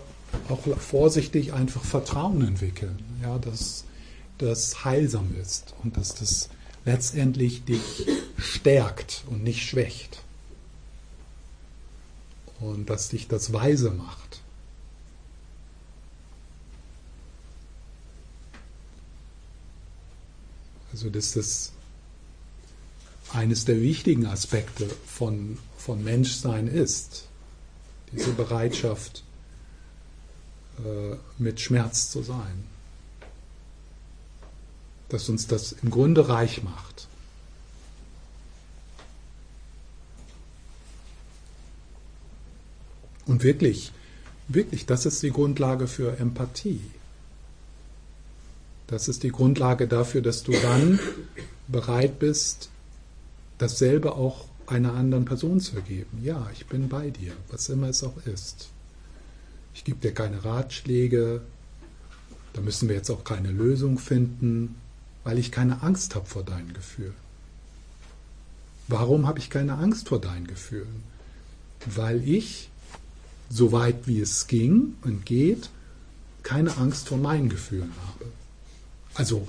auch 0.49 0.61
vorsichtig 0.77 1.53
einfach 1.53 1.83
Vertrauen 1.83 2.41
entwickeln, 2.41 2.99
ja, 3.21 3.37
dass 3.37 3.85
das 4.37 4.83
heilsam 4.83 5.35
ist 5.41 5.73
und 5.83 5.97
dass 5.97 6.15
das 6.15 6.49
letztendlich 6.85 7.65
dich 7.65 8.07
stärkt 8.37 9.23
und 9.27 9.43
nicht 9.43 9.63
schwächt. 9.63 10.23
Und 12.59 12.89
dass 12.89 13.09
dich 13.09 13.27
das 13.27 13.51
weise 13.51 13.91
macht. 13.91 14.41
Also 20.91 21.09
dass 21.09 21.33
das 21.33 21.73
eines 23.33 23.65
der 23.65 23.81
wichtigen 23.81 24.27
Aspekte 24.27 24.87
von, 25.07 25.57
von 25.77 26.03
Menschsein 26.03 26.67
ist, 26.67 27.27
diese 28.11 28.31
Bereitschaft, 28.31 29.23
äh, 30.79 31.15
mit 31.37 31.59
Schmerz 31.59 32.11
zu 32.11 32.21
sein. 32.21 32.63
Dass 35.09 35.29
uns 35.29 35.47
das 35.47 35.71
im 35.71 35.89
Grunde 35.89 36.29
reich 36.29 36.63
macht. 36.63 37.07
Und 43.25 43.43
wirklich, 43.43 43.91
wirklich, 44.47 44.85
das 44.85 45.05
ist 45.05 45.23
die 45.23 45.31
Grundlage 45.31 45.87
für 45.87 46.17
Empathie. 46.17 46.81
Das 48.87 49.07
ist 49.07 49.23
die 49.23 49.29
Grundlage 49.29 49.87
dafür, 49.87 50.21
dass 50.21 50.43
du 50.43 50.51
dann 50.51 50.99
bereit 51.67 52.19
bist, 52.19 52.69
dasselbe 53.63 54.15
auch 54.15 54.45
einer 54.67 54.93
anderen 54.93 55.23
Person 55.23 55.59
zu 55.61 55.81
geben. 55.81 56.19
Ja, 56.21 56.49
ich 56.53 56.67
bin 56.67 56.89
bei 56.89 57.09
dir, 57.09 57.31
was 57.49 57.69
immer 57.69 57.87
es 57.87 58.03
auch 58.03 58.17
ist. 58.25 58.69
Ich 59.73 59.85
gebe 59.85 59.99
dir 59.99 60.13
keine 60.13 60.43
Ratschläge, 60.43 61.41
da 62.51 62.61
müssen 62.61 62.89
wir 62.89 62.95
jetzt 62.95 63.09
auch 63.09 63.23
keine 63.23 63.51
Lösung 63.51 63.97
finden, 63.97 64.75
weil 65.23 65.39
ich 65.39 65.51
keine 65.51 65.81
Angst 65.81 66.13
habe 66.15 66.25
vor 66.25 66.43
deinen 66.43 66.73
Gefühlen. 66.73 67.15
Warum 68.89 69.27
habe 69.27 69.39
ich 69.39 69.49
keine 69.49 69.75
Angst 69.75 70.09
vor 70.09 70.19
deinen 70.19 70.45
Gefühlen? 70.45 71.03
Weil 71.85 72.27
ich, 72.27 72.69
so 73.49 73.71
weit 73.71 74.07
wie 74.07 74.19
es 74.19 74.47
ging 74.47 74.95
und 75.03 75.25
geht, 75.25 75.69
keine 76.43 76.75
Angst 76.77 77.07
vor 77.07 77.17
meinen 77.17 77.47
Gefühlen 77.47 77.93
habe. 78.07 78.25
Also, 79.13 79.47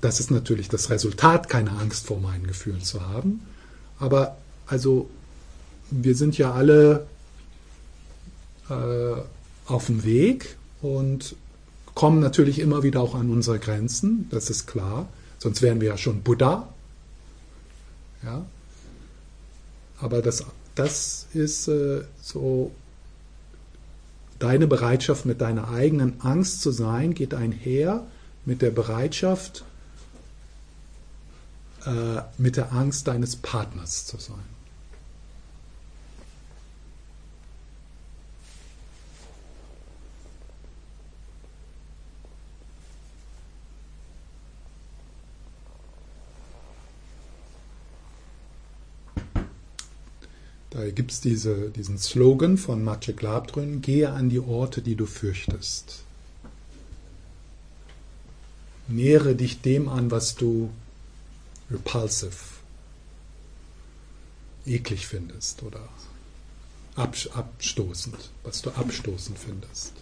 das 0.00 0.20
ist 0.20 0.30
natürlich 0.30 0.68
das 0.68 0.90
Resultat, 0.90 1.48
keine 1.48 1.72
Angst 1.72 2.06
vor 2.06 2.20
meinen 2.20 2.46
Gefühlen 2.46 2.82
zu 2.82 3.06
haben. 3.06 3.40
Aber 3.98 4.36
also, 4.66 5.10
wir 5.90 6.14
sind 6.14 6.38
ja 6.38 6.52
alle 6.52 7.06
äh, 8.68 9.14
auf 9.66 9.86
dem 9.86 10.04
Weg 10.04 10.56
und 10.80 11.34
kommen 11.94 12.20
natürlich 12.20 12.60
immer 12.60 12.82
wieder 12.82 13.00
auch 13.00 13.14
an 13.14 13.30
unsere 13.30 13.58
Grenzen, 13.58 14.28
das 14.30 14.48
ist 14.48 14.66
klar. 14.66 15.08
Sonst 15.38 15.62
wären 15.62 15.80
wir 15.80 15.88
ja 15.88 15.98
schon 15.98 16.22
Buddha. 16.22 16.68
Ja? 18.22 18.44
Aber 19.98 20.22
das, 20.22 20.44
das 20.74 21.26
ist 21.34 21.68
äh, 21.68 22.02
so, 22.22 22.70
deine 24.38 24.66
Bereitschaft 24.66 25.26
mit 25.26 25.40
deiner 25.40 25.70
eigenen 25.70 26.20
Angst 26.20 26.62
zu 26.62 26.70
sein, 26.70 27.14
geht 27.14 27.34
einher 27.34 28.06
mit 28.46 28.62
der 28.62 28.70
Bereitschaft, 28.70 29.64
äh, 31.86 32.22
mit 32.38 32.56
der 32.56 32.72
Angst 32.72 33.08
deines 33.08 33.36
Partners 33.36 34.06
zu 34.06 34.18
sein. 34.18 34.44
Da 50.70 50.88
gibt 50.88 51.10
es 51.10 51.20
diese, 51.20 51.70
diesen 51.70 51.98
Slogan 51.98 52.56
von 52.56 52.82
Maciek 52.82 53.20
Labdrön, 53.20 53.82
gehe 53.82 54.10
an 54.10 54.30
die 54.30 54.40
Orte, 54.40 54.82
die 54.82 54.94
du 54.94 55.04
fürchtest. 55.04 56.04
Nähere 58.88 59.34
dich 59.34 59.60
dem 59.60 59.88
an, 59.88 60.10
was 60.10 60.36
du 60.36 60.70
repulsive, 61.70 62.36
eklig 64.66 65.06
findest 65.06 65.62
oder 65.62 65.88
abstoßend, 66.96 68.30
was 68.42 68.62
du 68.62 68.70
abstoßend 68.70 69.38
findest. 69.38 69.92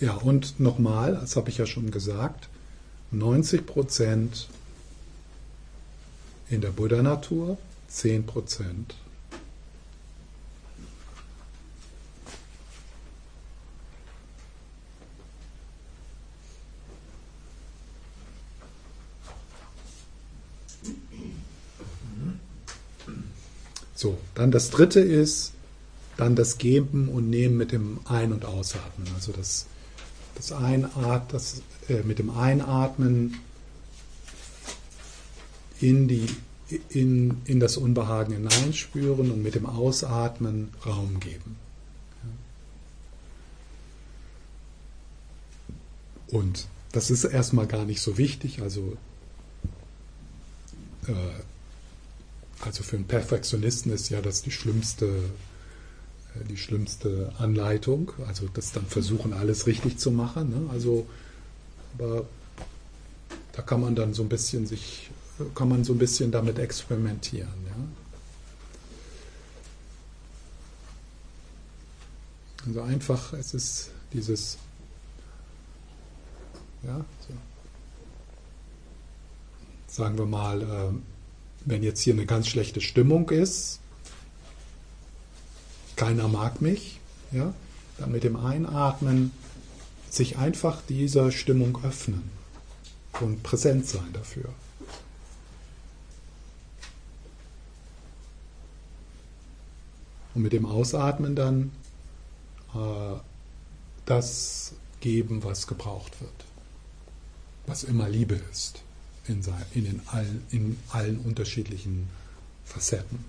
Ja, 0.00 0.14
und 0.16 0.60
nochmal, 0.60 1.14
das 1.14 1.36
habe 1.36 1.48
ich 1.48 1.58
ja 1.58 1.66
schon 1.66 1.90
gesagt, 1.90 2.48
90 3.10 3.64
Prozent 3.64 4.48
in 6.50 6.60
der 6.60 6.70
Buddha-Natur, 6.70 7.56
10 7.94 8.26
Prozent 8.26 8.94
So, 23.96 24.18
dann 24.34 24.50
das 24.50 24.70
dritte 24.70 25.00
ist 25.00 25.52
dann 26.16 26.36
das 26.36 26.58
Geben 26.58 27.08
und 27.08 27.30
Nehmen 27.30 27.56
mit 27.56 27.72
dem 27.72 28.00
Ein- 28.04 28.32
und 28.32 28.44
Ausatmen. 28.44 29.08
Also 29.14 29.32
das 29.32 29.66
das 30.34 30.52
Einat, 30.52 31.32
das, 31.32 31.62
äh, 31.88 32.02
mit 32.02 32.18
dem 32.18 32.30
Einatmen 32.30 33.38
in, 35.80 36.08
die, 36.08 36.26
in, 36.88 37.42
in 37.44 37.60
das 37.60 37.76
Unbehagen 37.76 38.32
hineinspüren 38.32 39.30
und 39.30 39.42
mit 39.42 39.54
dem 39.54 39.66
Ausatmen 39.66 40.68
Raum 40.84 41.20
geben. 41.20 41.56
Und 46.28 46.66
das 46.92 47.10
ist 47.10 47.24
erstmal 47.24 47.66
gar 47.66 47.84
nicht 47.84 48.00
so 48.00 48.18
wichtig, 48.18 48.62
also, 48.62 48.96
äh, 51.06 51.12
also 52.60 52.82
für 52.82 52.96
einen 52.96 53.06
Perfektionisten 53.06 53.92
ist 53.92 54.08
ja 54.08 54.20
das 54.20 54.42
die 54.42 54.50
schlimmste 54.50 55.06
äh, 56.34 56.44
die 56.44 56.56
schlimmste 56.56 57.32
Anleitung. 57.38 58.12
Also 58.26 58.48
das 58.52 58.72
dann 58.72 58.86
versuchen, 58.86 59.32
alles 59.32 59.66
richtig 59.66 59.98
zu 59.98 60.10
machen. 60.10 60.50
Ne? 60.50 60.70
Also, 60.70 61.06
aber 61.98 62.26
da 63.52 63.62
kann 63.62 63.80
man 63.80 63.94
dann 63.94 64.14
so 64.14 64.22
ein 64.22 64.28
bisschen 64.28 64.66
sich, 64.66 65.10
kann 65.54 65.68
man 65.68 65.84
so 65.84 65.92
ein 65.92 65.98
bisschen 65.98 66.30
damit 66.30 66.58
experimentieren. 66.58 67.48
Ja? 67.66 67.76
Also 72.66 72.82
einfach, 72.82 73.32
es 73.34 73.52
ist 73.52 73.90
dieses, 74.12 74.58
ja, 76.82 77.04
so. 77.28 77.34
sagen 79.86 80.16
wir 80.16 80.26
mal, 80.26 80.62
äh, 80.62 80.92
wenn 81.66 81.82
jetzt 81.82 82.00
hier 82.00 82.14
eine 82.14 82.26
ganz 82.26 82.46
schlechte 82.46 82.80
Stimmung 82.80 83.28
ist, 83.30 83.80
keiner 85.96 86.28
mag 86.28 86.60
mich, 86.60 87.00
ja, 87.32 87.52
dann 87.98 88.12
mit 88.12 88.24
dem 88.24 88.36
Einatmen 88.36 89.30
sich 90.10 90.38
einfach 90.38 90.80
dieser 90.88 91.32
Stimmung 91.32 91.84
öffnen 91.84 92.30
und 93.20 93.42
präsent 93.42 93.86
sein 93.86 94.12
dafür. 94.12 94.48
Und 100.34 100.42
mit 100.42 100.52
dem 100.52 100.66
Ausatmen 100.66 101.36
dann 101.36 101.72
äh, 102.74 103.18
das 104.06 104.72
geben, 105.00 105.44
was 105.44 105.66
gebraucht 105.66 106.20
wird. 106.20 106.32
Was 107.66 107.84
immer 107.84 108.08
Liebe 108.08 108.40
ist 108.50 108.82
in, 109.26 109.42
sein, 109.42 109.64
in, 109.74 109.84
den 109.84 110.00
allen, 110.06 110.42
in 110.50 110.78
allen 110.90 111.18
unterschiedlichen 111.20 112.08
Facetten. 112.64 113.24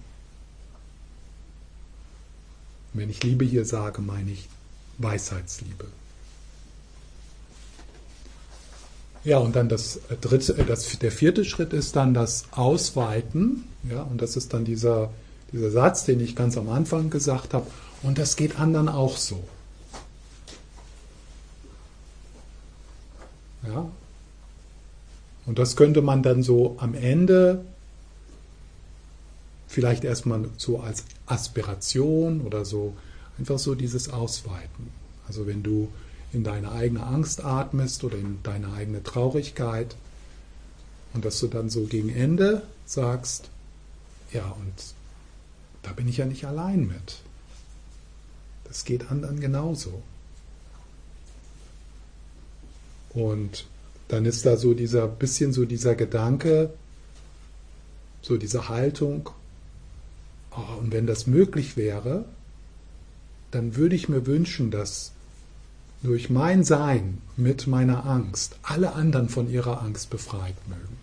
Wenn 2.94 3.10
ich 3.10 3.24
Liebe 3.24 3.46
hier 3.46 3.66
sage, 3.66 4.02
meine 4.02 4.32
ich 4.32 4.48
Weisheitsliebe. 4.98 5.86
Ja, 9.26 9.40
und 9.40 9.56
dann 9.56 9.70
das 9.70 10.00
dritte, 10.22 10.58
äh, 10.58 10.66
das, 10.66 11.00
der 11.00 11.12
vierte 11.12 11.46
Schritt 11.46 11.74
ist 11.74 11.96
dann 11.96 12.14
das 12.14 12.46
Ausweiten. 12.52 13.64
Ja, 13.90 14.04
und 14.04 14.22
das 14.22 14.38
ist 14.38 14.54
dann 14.54 14.66
dieser, 14.66 15.12
dieser 15.56 15.72
Satz, 15.72 16.06
den 16.06 16.20
ich 16.20 16.36
ganz 16.36 16.58
am 16.58 16.70
Anfang 16.70 17.10
gesagt 17.10 17.54
habe. 17.54 17.68
Und 18.04 18.18
das 18.18 18.36
geht 18.36 18.60
anderen 18.60 18.90
auch 18.90 19.18
so. 19.18 19.44
Ja. 23.66 23.90
Und 25.46 25.60
das 25.60 25.76
könnte 25.76 26.02
man 26.02 26.24
dann 26.24 26.44
so 26.44 26.76
am 26.80 26.94
Ende 26.94 27.64
vielleicht 29.68 30.04
erstmal 30.04 30.46
so 30.58 30.80
als 30.80 31.04
Aspiration 31.26 32.42
oder 32.42 32.66
so, 32.66 32.96
einfach 33.38 33.60
so 33.60 33.76
dieses 33.76 34.10
Ausweiten. 34.10 34.90
Also 35.28 35.48
wenn 35.48 35.64
du 35.64 35.90
in 36.32 36.44
deine 36.44 36.72
eigene 36.72 37.04
Angst 37.04 37.44
atmest 37.44 38.04
oder 38.04 38.18
in 38.18 38.40
deine 38.44 38.74
eigene 38.74 39.04
Traurigkeit 39.04 39.96
und 41.14 41.26
dass 41.26 41.40
du 41.40 41.48
dann 41.48 41.70
so 41.70 41.84
gegen 41.84 42.10
Ende 42.10 42.64
sagst, 42.86 43.50
Ja, 44.32 44.56
und 44.60 44.74
da 45.86 45.92
bin 45.92 46.08
ich 46.08 46.18
ja 46.18 46.26
nicht 46.26 46.46
allein 46.46 46.88
mit. 46.88 47.22
Das 48.64 48.86
geht 48.86 49.12
anderen 49.12 49.40
genauso. 49.40 50.02
Und 53.14 53.68
dann 54.08 54.26
ist 54.26 54.46
da 54.48 54.58
so 54.58 54.74
dieser 54.74 55.08
bisschen 55.08 55.54
so 55.54 55.66
dieser 55.66 55.94
Gedanke, 55.94 56.74
so 58.24 58.38
diese 58.38 58.68
Haltung, 58.68 59.30
oh, 60.52 60.80
und 60.80 60.92
wenn 60.92 61.06
das 61.06 61.28
möglich 61.28 61.78
wäre, 61.78 62.26
dann 63.52 63.76
würde 63.76 63.96
ich 63.96 64.10
mir 64.10 64.26
wünschen, 64.26 64.72
dass 64.72 65.12
durch 66.02 66.32
mein 66.32 66.64
Sein 66.64 67.22
mit 67.38 67.68
meiner 67.68 68.06
Angst 68.06 68.58
alle 68.64 68.94
anderen 68.94 69.30
von 69.30 69.50
ihrer 69.50 69.84
Angst 69.84 70.10
befreit 70.10 70.56
mögen. 70.68 70.95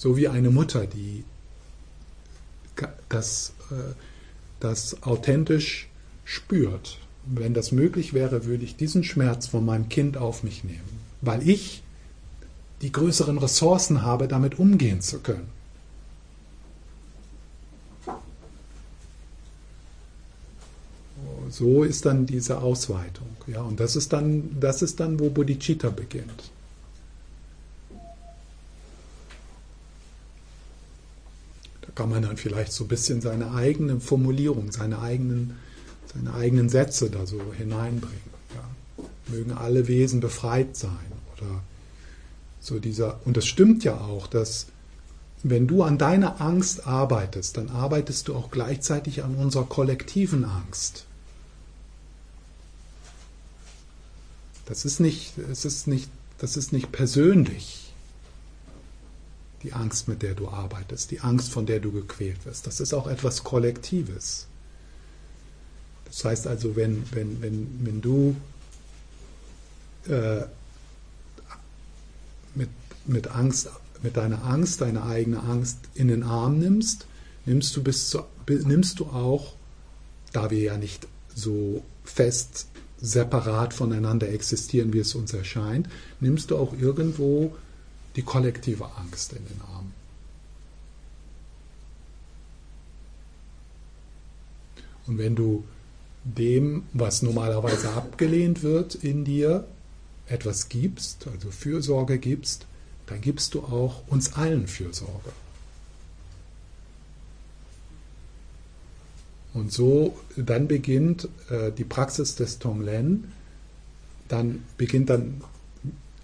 So 0.00 0.16
wie 0.16 0.28
eine 0.28 0.48
Mutter, 0.48 0.86
die 0.86 1.24
das, 3.10 3.52
äh, 3.70 3.92
das 4.58 5.02
authentisch 5.02 5.90
spürt. 6.24 6.96
Wenn 7.26 7.52
das 7.52 7.70
möglich 7.70 8.14
wäre, 8.14 8.46
würde 8.46 8.64
ich 8.64 8.76
diesen 8.76 9.04
Schmerz 9.04 9.48
von 9.48 9.62
meinem 9.62 9.90
Kind 9.90 10.16
auf 10.16 10.42
mich 10.42 10.64
nehmen, 10.64 11.00
weil 11.20 11.46
ich 11.46 11.82
die 12.80 12.90
größeren 12.90 13.36
Ressourcen 13.36 14.00
habe, 14.00 14.26
damit 14.26 14.58
umgehen 14.58 15.02
zu 15.02 15.18
können. 15.18 15.48
So 21.50 21.84
ist 21.84 22.06
dann 22.06 22.24
diese 22.24 22.62
Ausweitung. 22.62 23.28
Ja, 23.46 23.60
und 23.60 23.78
das 23.78 23.96
ist 23.96 24.14
dann, 24.14 24.58
das 24.58 24.80
ist 24.80 24.98
dann, 24.98 25.20
wo 25.20 25.28
Bodhicitta 25.28 25.90
beginnt. 25.90 26.50
Kann 32.00 32.08
man 32.08 32.22
dann 32.22 32.38
vielleicht 32.38 32.72
so 32.72 32.84
ein 32.84 32.88
bisschen 32.88 33.20
seine 33.20 33.52
eigene 33.52 34.00
Formulierung, 34.00 34.72
seine 34.72 35.00
eigenen 35.00 35.56
seine 36.14 36.32
eigenen 36.32 36.70
Sätze 36.70 37.10
da 37.10 37.26
so 37.26 37.38
hineinbringen. 37.52 38.30
Ja. 38.54 39.04
Mögen 39.28 39.52
alle 39.52 39.86
Wesen 39.86 40.20
befreit 40.20 40.78
sein. 40.78 41.12
Oder 41.36 41.62
so 42.58 42.78
dieser, 42.78 43.20
und 43.26 43.36
es 43.36 43.46
stimmt 43.46 43.84
ja 43.84 43.98
auch, 43.98 44.28
dass 44.28 44.68
wenn 45.42 45.66
du 45.66 45.82
an 45.82 45.98
deiner 45.98 46.40
Angst 46.40 46.86
arbeitest, 46.86 47.58
dann 47.58 47.68
arbeitest 47.68 48.28
du 48.28 48.34
auch 48.34 48.50
gleichzeitig 48.50 49.22
an 49.22 49.34
unserer 49.34 49.64
kollektiven 49.64 50.46
Angst. 50.46 51.04
Das 54.64 54.86
ist 54.86 55.00
nicht, 55.00 55.36
es 55.52 55.66
ist 55.66 55.86
nicht, 55.86 56.08
das 56.38 56.56
ist 56.56 56.72
nicht 56.72 56.92
persönlich, 56.92 57.79
die 59.62 59.72
Angst, 59.72 60.08
mit 60.08 60.22
der 60.22 60.34
du 60.34 60.48
arbeitest, 60.48 61.10
die 61.10 61.20
Angst, 61.20 61.50
von 61.50 61.66
der 61.66 61.80
du 61.80 61.92
gequält 61.92 62.44
wirst. 62.46 62.66
Das 62.66 62.80
ist 62.80 62.94
auch 62.94 63.06
etwas 63.06 63.44
Kollektives. 63.44 64.46
Das 66.06 66.24
heißt 66.24 66.46
also, 66.46 66.76
wenn, 66.76 67.04
wenn, 67.12 67.40
wenn, 67.42 67.80
wenn 67.84 68.00
du 68.00 68.36
äh, 70.08 70.42
mit, 72.54 72.70
mit 73.06 73.28
Angst, 73.28 73.68
mit 74.02 74.16
deiner 74.16 74.44
Angst, 74.44 74.80
deine 74.80 75.04
eigene 75.04 75.40
Angst 75.40 75.78
in 75.94 76.08
den 76.08 76.22
Arm 76.22 76.58
nimmst, 76.58 77.06
nimmst 77.44 77.76
du, 77.76 77.82
bis 77.82 78.10
zu, 78.10 78.24
nimmst 78.48 78.98
du 78.98 79.06
auch, 79.06 79.54
da 80.32 80.50
wir 80.50 80.60
ja 80.60 80.76
nicht 80.78 81.06
so 81.34 81.84
fest 82.04 82.66
separat 83.00 83.72
voneinander 83.72 84.28
existieren, 84.28 84.92
wie 84.92 84.98
es 84.98 85.14
uns 85.14 85.32
erscheint, 85.32 85.88
nimmst 86.20 86.50
du 86.50 86.56
auch 86.56 86.74
irgendwo 86.78 87.56
die 88.16 88.22
kollektive 88.22 88.84
Angst 88.96 89.32
in 89.32 89.44
den 89.46 89.60
Arm. 89.62 89.92
Und 95.06 95.18
wenn 95.18 95.34
du 95.34 95.64
dem, 96.24 96.84
was 96.92 97.22
normalerweise 97.22 97.90
abgelehnt 97.92 98.62
wird 98.62 98.94
in 98.94 99.24
dir, 99.24 99.66
etwas 100.26 100.68
gibst, 100.68 101.26
also 101.26 101.50
Fürsorge 101.50 102.18
gibst, 102.18 102.66
dann 103.06 103.20
gibst 103.20 103.54
du 103.54 103.60
auch 103.60 104.06
uns 104.06 104.34
allen 104.34 104.68
Fürsorge. 104.68 105.32
Und 109.52 109.72
so, 109.72 110.16
dann 110.36 110.68
beginnt 110.68 111.28
äh, 111.48 111.72
die 111.72 111.84
Praxis 111.84 112.36
des 112.36 112.60
Tonglen, 112.60 113.32
dann 114.28 114.62
beginnt 114.76 115.10
dann 115.10 115.42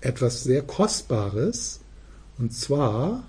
etwas 0.00 0.44
sehr 0.44 0.62
Kostbares, 0.62 1.80
und 2.38 2.52
zwar, 2.52 3.24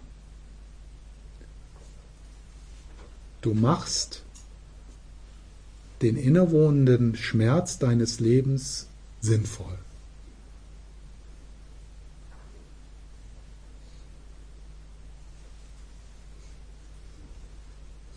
du 3.42 3.54
machst 3.54 4.24
den 6.02 6.18
innewohnenden 6.18 7.16
Schmerz 7.16 7.80
deines 7.80 8.20
Lebens 8.20 8.88
sinnvoll. 9.22 9.78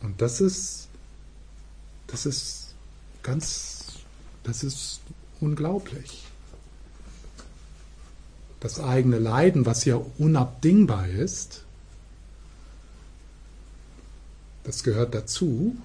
Und 0.02 0.20
das 0.20 0.40
ist, 0.40 0.88
das 2.06 2.26
ist 2.26 2.74
ganz, 3.22 3.84
das 4.42 4.62
ist 4.64 5.00
unglaublich. 5.40 6.29
Das 8.60 8.78
eigene 8.78 9.18
Leiden, 9.18 9.64
was 9.66 9.84
ja 9.84 10.00
unabdingbar 10.18 11.08
ist, 11.08 11.64
das 14.64 14.82
gehört 14.82 15.14
dazu 15.14 15.76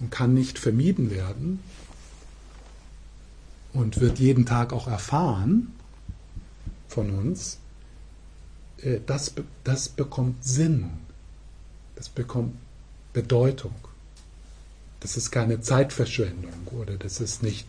und 0.00 0.10
kann 0.10 0.34
nicht 0.34 0.58
vermieden 0.58 1.10
werden 1.10 1.60
und 3.72 4.00
wird 4.00 4.18
jeden 4.18 4.44
Tag 4.46 4.72
auch 4.72 4.88
erfahren 4.88 5.72
von 6.88 7.10
uns, 7.10 7.58
äh, 8.82 9.00
das, 9.06 9.32
das 9.64 9.88
bekommt 9.88 10.44
Sinn, 10.44 10.90
das 11.94 12.08
bekommt 12.08 12.54
Bedeutung. 13.12 13.74
Das 15.00 15.16
ist 15.16 15.30
keine 15.30 15.60
Zeitverschwendung 15.60 16.66
oder 16.72 16.96
das 16.96 17.20
ist 17.20 17.42
nicht 17.42 17.66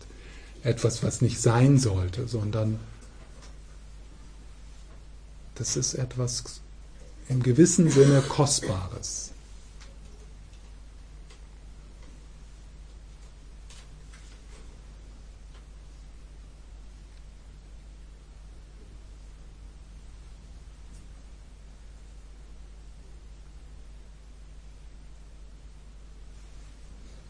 etwas, 0.62 1.02
was 1.02 1.20
nicht 1.20 1.40
sein 1.40 1.78
sollte, 1.78 2.26
sondern 2.26 2.80
das 5.58 5.76
ist 5.76 5.94
etwas 5.94 6.60
im 7.28 7.42
gewissen 7.42 7.90
Sinne 7.90 8.22
Kostbares. 8.22 9.32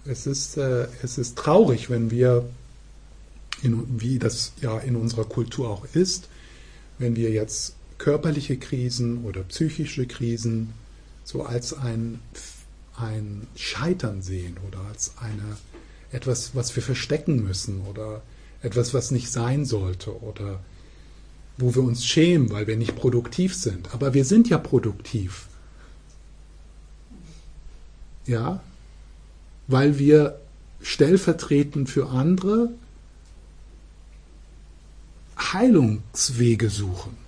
es 0.09 0.27
ist, 0.27 0.57
äh, 0.57 0.89
es 1.03 1.19
ist 1.19 1.37
traurig, 1.37 1.91
wenn 1.91 2.11
wir, 2.11 2.49
in, 3.63 4.01
wie 4.01 4.19
das 4.19 4.53
ja 4.61 4.79
in 4.79 4.97
unserer 4.97 5.25
Kultur 5.25 5.69
auch 5.69 5.87
ist, 5.93 6.29
wenn 6.99 7.15
wir 7.15 7.31
jetzt 7.31 7.75
körperliche 7.99 8.57
Krisen 8.57 9.25
oder 9.25 9.43
psychische 9.43 10.07
Krisen 10.07 10.73
so 11.25 11.45
als 11.45 11.75
ein, 11.75 12.21
ein 12.97 13.47
Scheitern 13.57 14.23
sehen 14.23 14.57
oder 14.67 14.81
als 14.89 15.13
eine, 15.19 15.59
etwas, 16.11 16.55
was 16.55 16.75
wir 16.75 16.83
verstecken 16.83 17.45
müssen 17.45 17.83
oder 17.83 18.23
etwas, 18.63 18.95
was 18.95 19.11
nicht 19.11 19.31
sein 19.31 19.65
sollte 19.65 20.23
oder 20.23 20.61
wo 21.59 21.75
wir 21.75 21.83
uns 21.83 22.07
schämen, 22.07 22.51
weil 22.51 22.67
wir 22.67 22.77
nicht 22.77 22.97
produktiv 22.97 23.55
sind. 23.55 23.93
Aber 23.93 24.15
wir 24.15 24.25
sind 24.25 24.49
ja 24.49 24.59
produktiv. 24.59 25.49
Ja, 28.27 28.63
weil 29.67 29.99
wir 29.99 30.39
stellvertretend 30.81 31.91
für 31.91 32.09
andere 32.09 32.71
Heilungswege 35.37 36.71
suchen. 36.71 37.28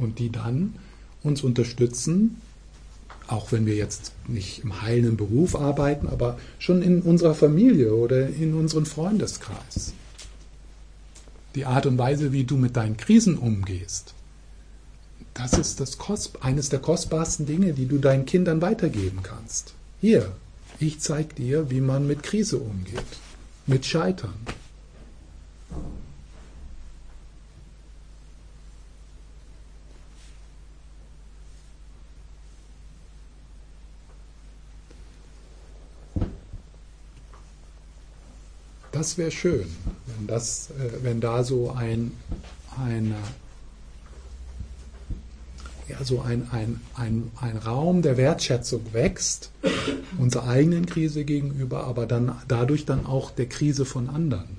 Und 0.00 0.18
die 0.18 0.30
dann 0.30 0.74
uns 1.22 1.42
unterstützen, 1.42 2.40
auch 3.28 3.52
wenn 3.52 3.66
wir 3.66 3.76
jetzt 3.76 4.12
nicht 4.26 4.64
im 4.64 4.82
heilenden 4.82 5.16
Beruf 5.16 5.54
arbeiten, 5.54 6.08
aber 6.08 6.38
schon 6.58 6.82
in 6.82 7.02
unserer 7.02 7.34
Familie 7.34 7.94
oder 7.94 8.28
in 8.28 8.54
unserem 8.54 8.86
Freundeskreis 8.86 9.92
die 11.54 11.66
Art 11.66 11.86
und 11.86 11.98
Weise, 11.98 12.32
wie 12.32 12.44
du 12.44 12.56
mit 12.56 12.76
deinen 12.76 12.96
Krisen 12.96 13.36
umgehst, 13.36 14.14
das 15.34 15.54
ist 15.54 15.80
das 15.80 15.98
Kost, 15.98 16.42
eines 16.42 16.68
der 16.68 16.80
kostbarsten 16.80 17.46
Dinge, 17.46 17.72
die 17.72 17.86
du 17.86 17.98
deinen 17.98 18.26
Kindern 18.26 18.62
weitergeben 18.62 19.20
kannst. 19.22 19.74
Hier, 20.00 20.32
Ich 20.82 20.98
zeige 21.00 21.34
dir, 21.34 21.70
wie 21.70 21.82
man 21.82 22.06
mit 22.06 22.22
Krise 22.22 22.56
umgeht, 22.56 23.04
mit 23.66 23.84
Scheitern. 23.84 24.32
Das 39.00 39.16
wäre 39.16 39.30
schön, 39.30 39.66
wenn, 40.04 40.26
das, 40.26 40.72
äh, 40.72 41.02
wenn 41.02 41.22
da 41.22 41.42
so 41.42 41.70
ein, 41.70 42.12
ein, 42.78 43.14
ja, 45.88 46.04
so 46.04 46.20
ein, 46.20 46.50
ein, 46.50 46.82
ein, 46.96 47.30
ein 47.40 47.56
Raum 47.56 48.02
der 48.02 48.18
Wertschätzung 48.18 48.92
wächst, 48.92 49.52
unserer 50.18 50.48
eigenen 50.48 50.84
Krise 50.84 51.24
gegenüber, 51.24 51.84
aber 51.84 52.04
dann 52.04 52.42
dadurch 52.46 52.84
dann 52.84 53.06
auch 53.06 53.30
der 53.30 53.48
Krise 53.48 53.86
von 53.86 54.10
anderen. 54.10 54.58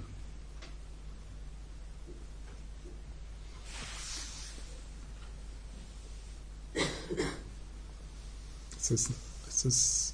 Es 8.80 8.90
ist, 8.90 9.12
es 9.48 9.66
ist 9.66 10.11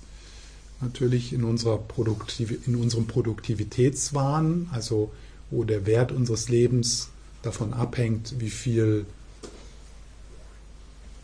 natürlich 0.82 1.34
in, 1.34 1.44
unserer 1.44 1.78
Produktiv 1.78 2.68
in 2.68 2.76
unserem 2.76 3.08
Produktivitätswahn, 3.08 4.70
also 4.72 5.12
wo 5.50 5.64
der 5.64 5.86
Wert 5.86 6.12
unseres 6.12 6.50
Lebens 6.50 7.10
davon 7.42 7.74
abhängt, 7.74 8.36
wie 8.40 8.50
viel, 8.50 9.06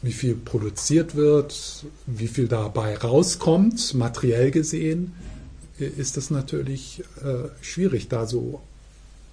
wie 0.01 0.13
viel 0.13 0.35
produziert 0.35 1.15
wird, 1.15 1.85
wie 2.07 2.27
viel 2.27 2.47
dabei 2.47 2.97
rauskommt, 2.97 3.93
materiell 3.93 4.51
gesehen, 4.51 5.13
ist 5.77 6.17
das 6.17 6.29
natürlich 6.29 7.03
äh, 7.23 7.49
schwierig, 7.61 8.07
da 8.07 8.25
so 8.25 8.61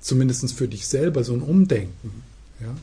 zumindest 0.00 0.52
für 0.54 0.68
dich 0.68 0.88
selber 0.88 1.22
so 1.22 1.34
ein 1.34 1.42
Umdenken, 1.42 2.22
ja, 2.60 2.74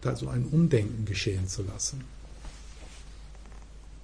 da 0.00 0.16
so 0.16 0.28
ein 0.28 0.44
Umdenken 0.46 1.04
geschehen 1.04 1.46
zu 1.48 1.62
lassen. 1.62 2.02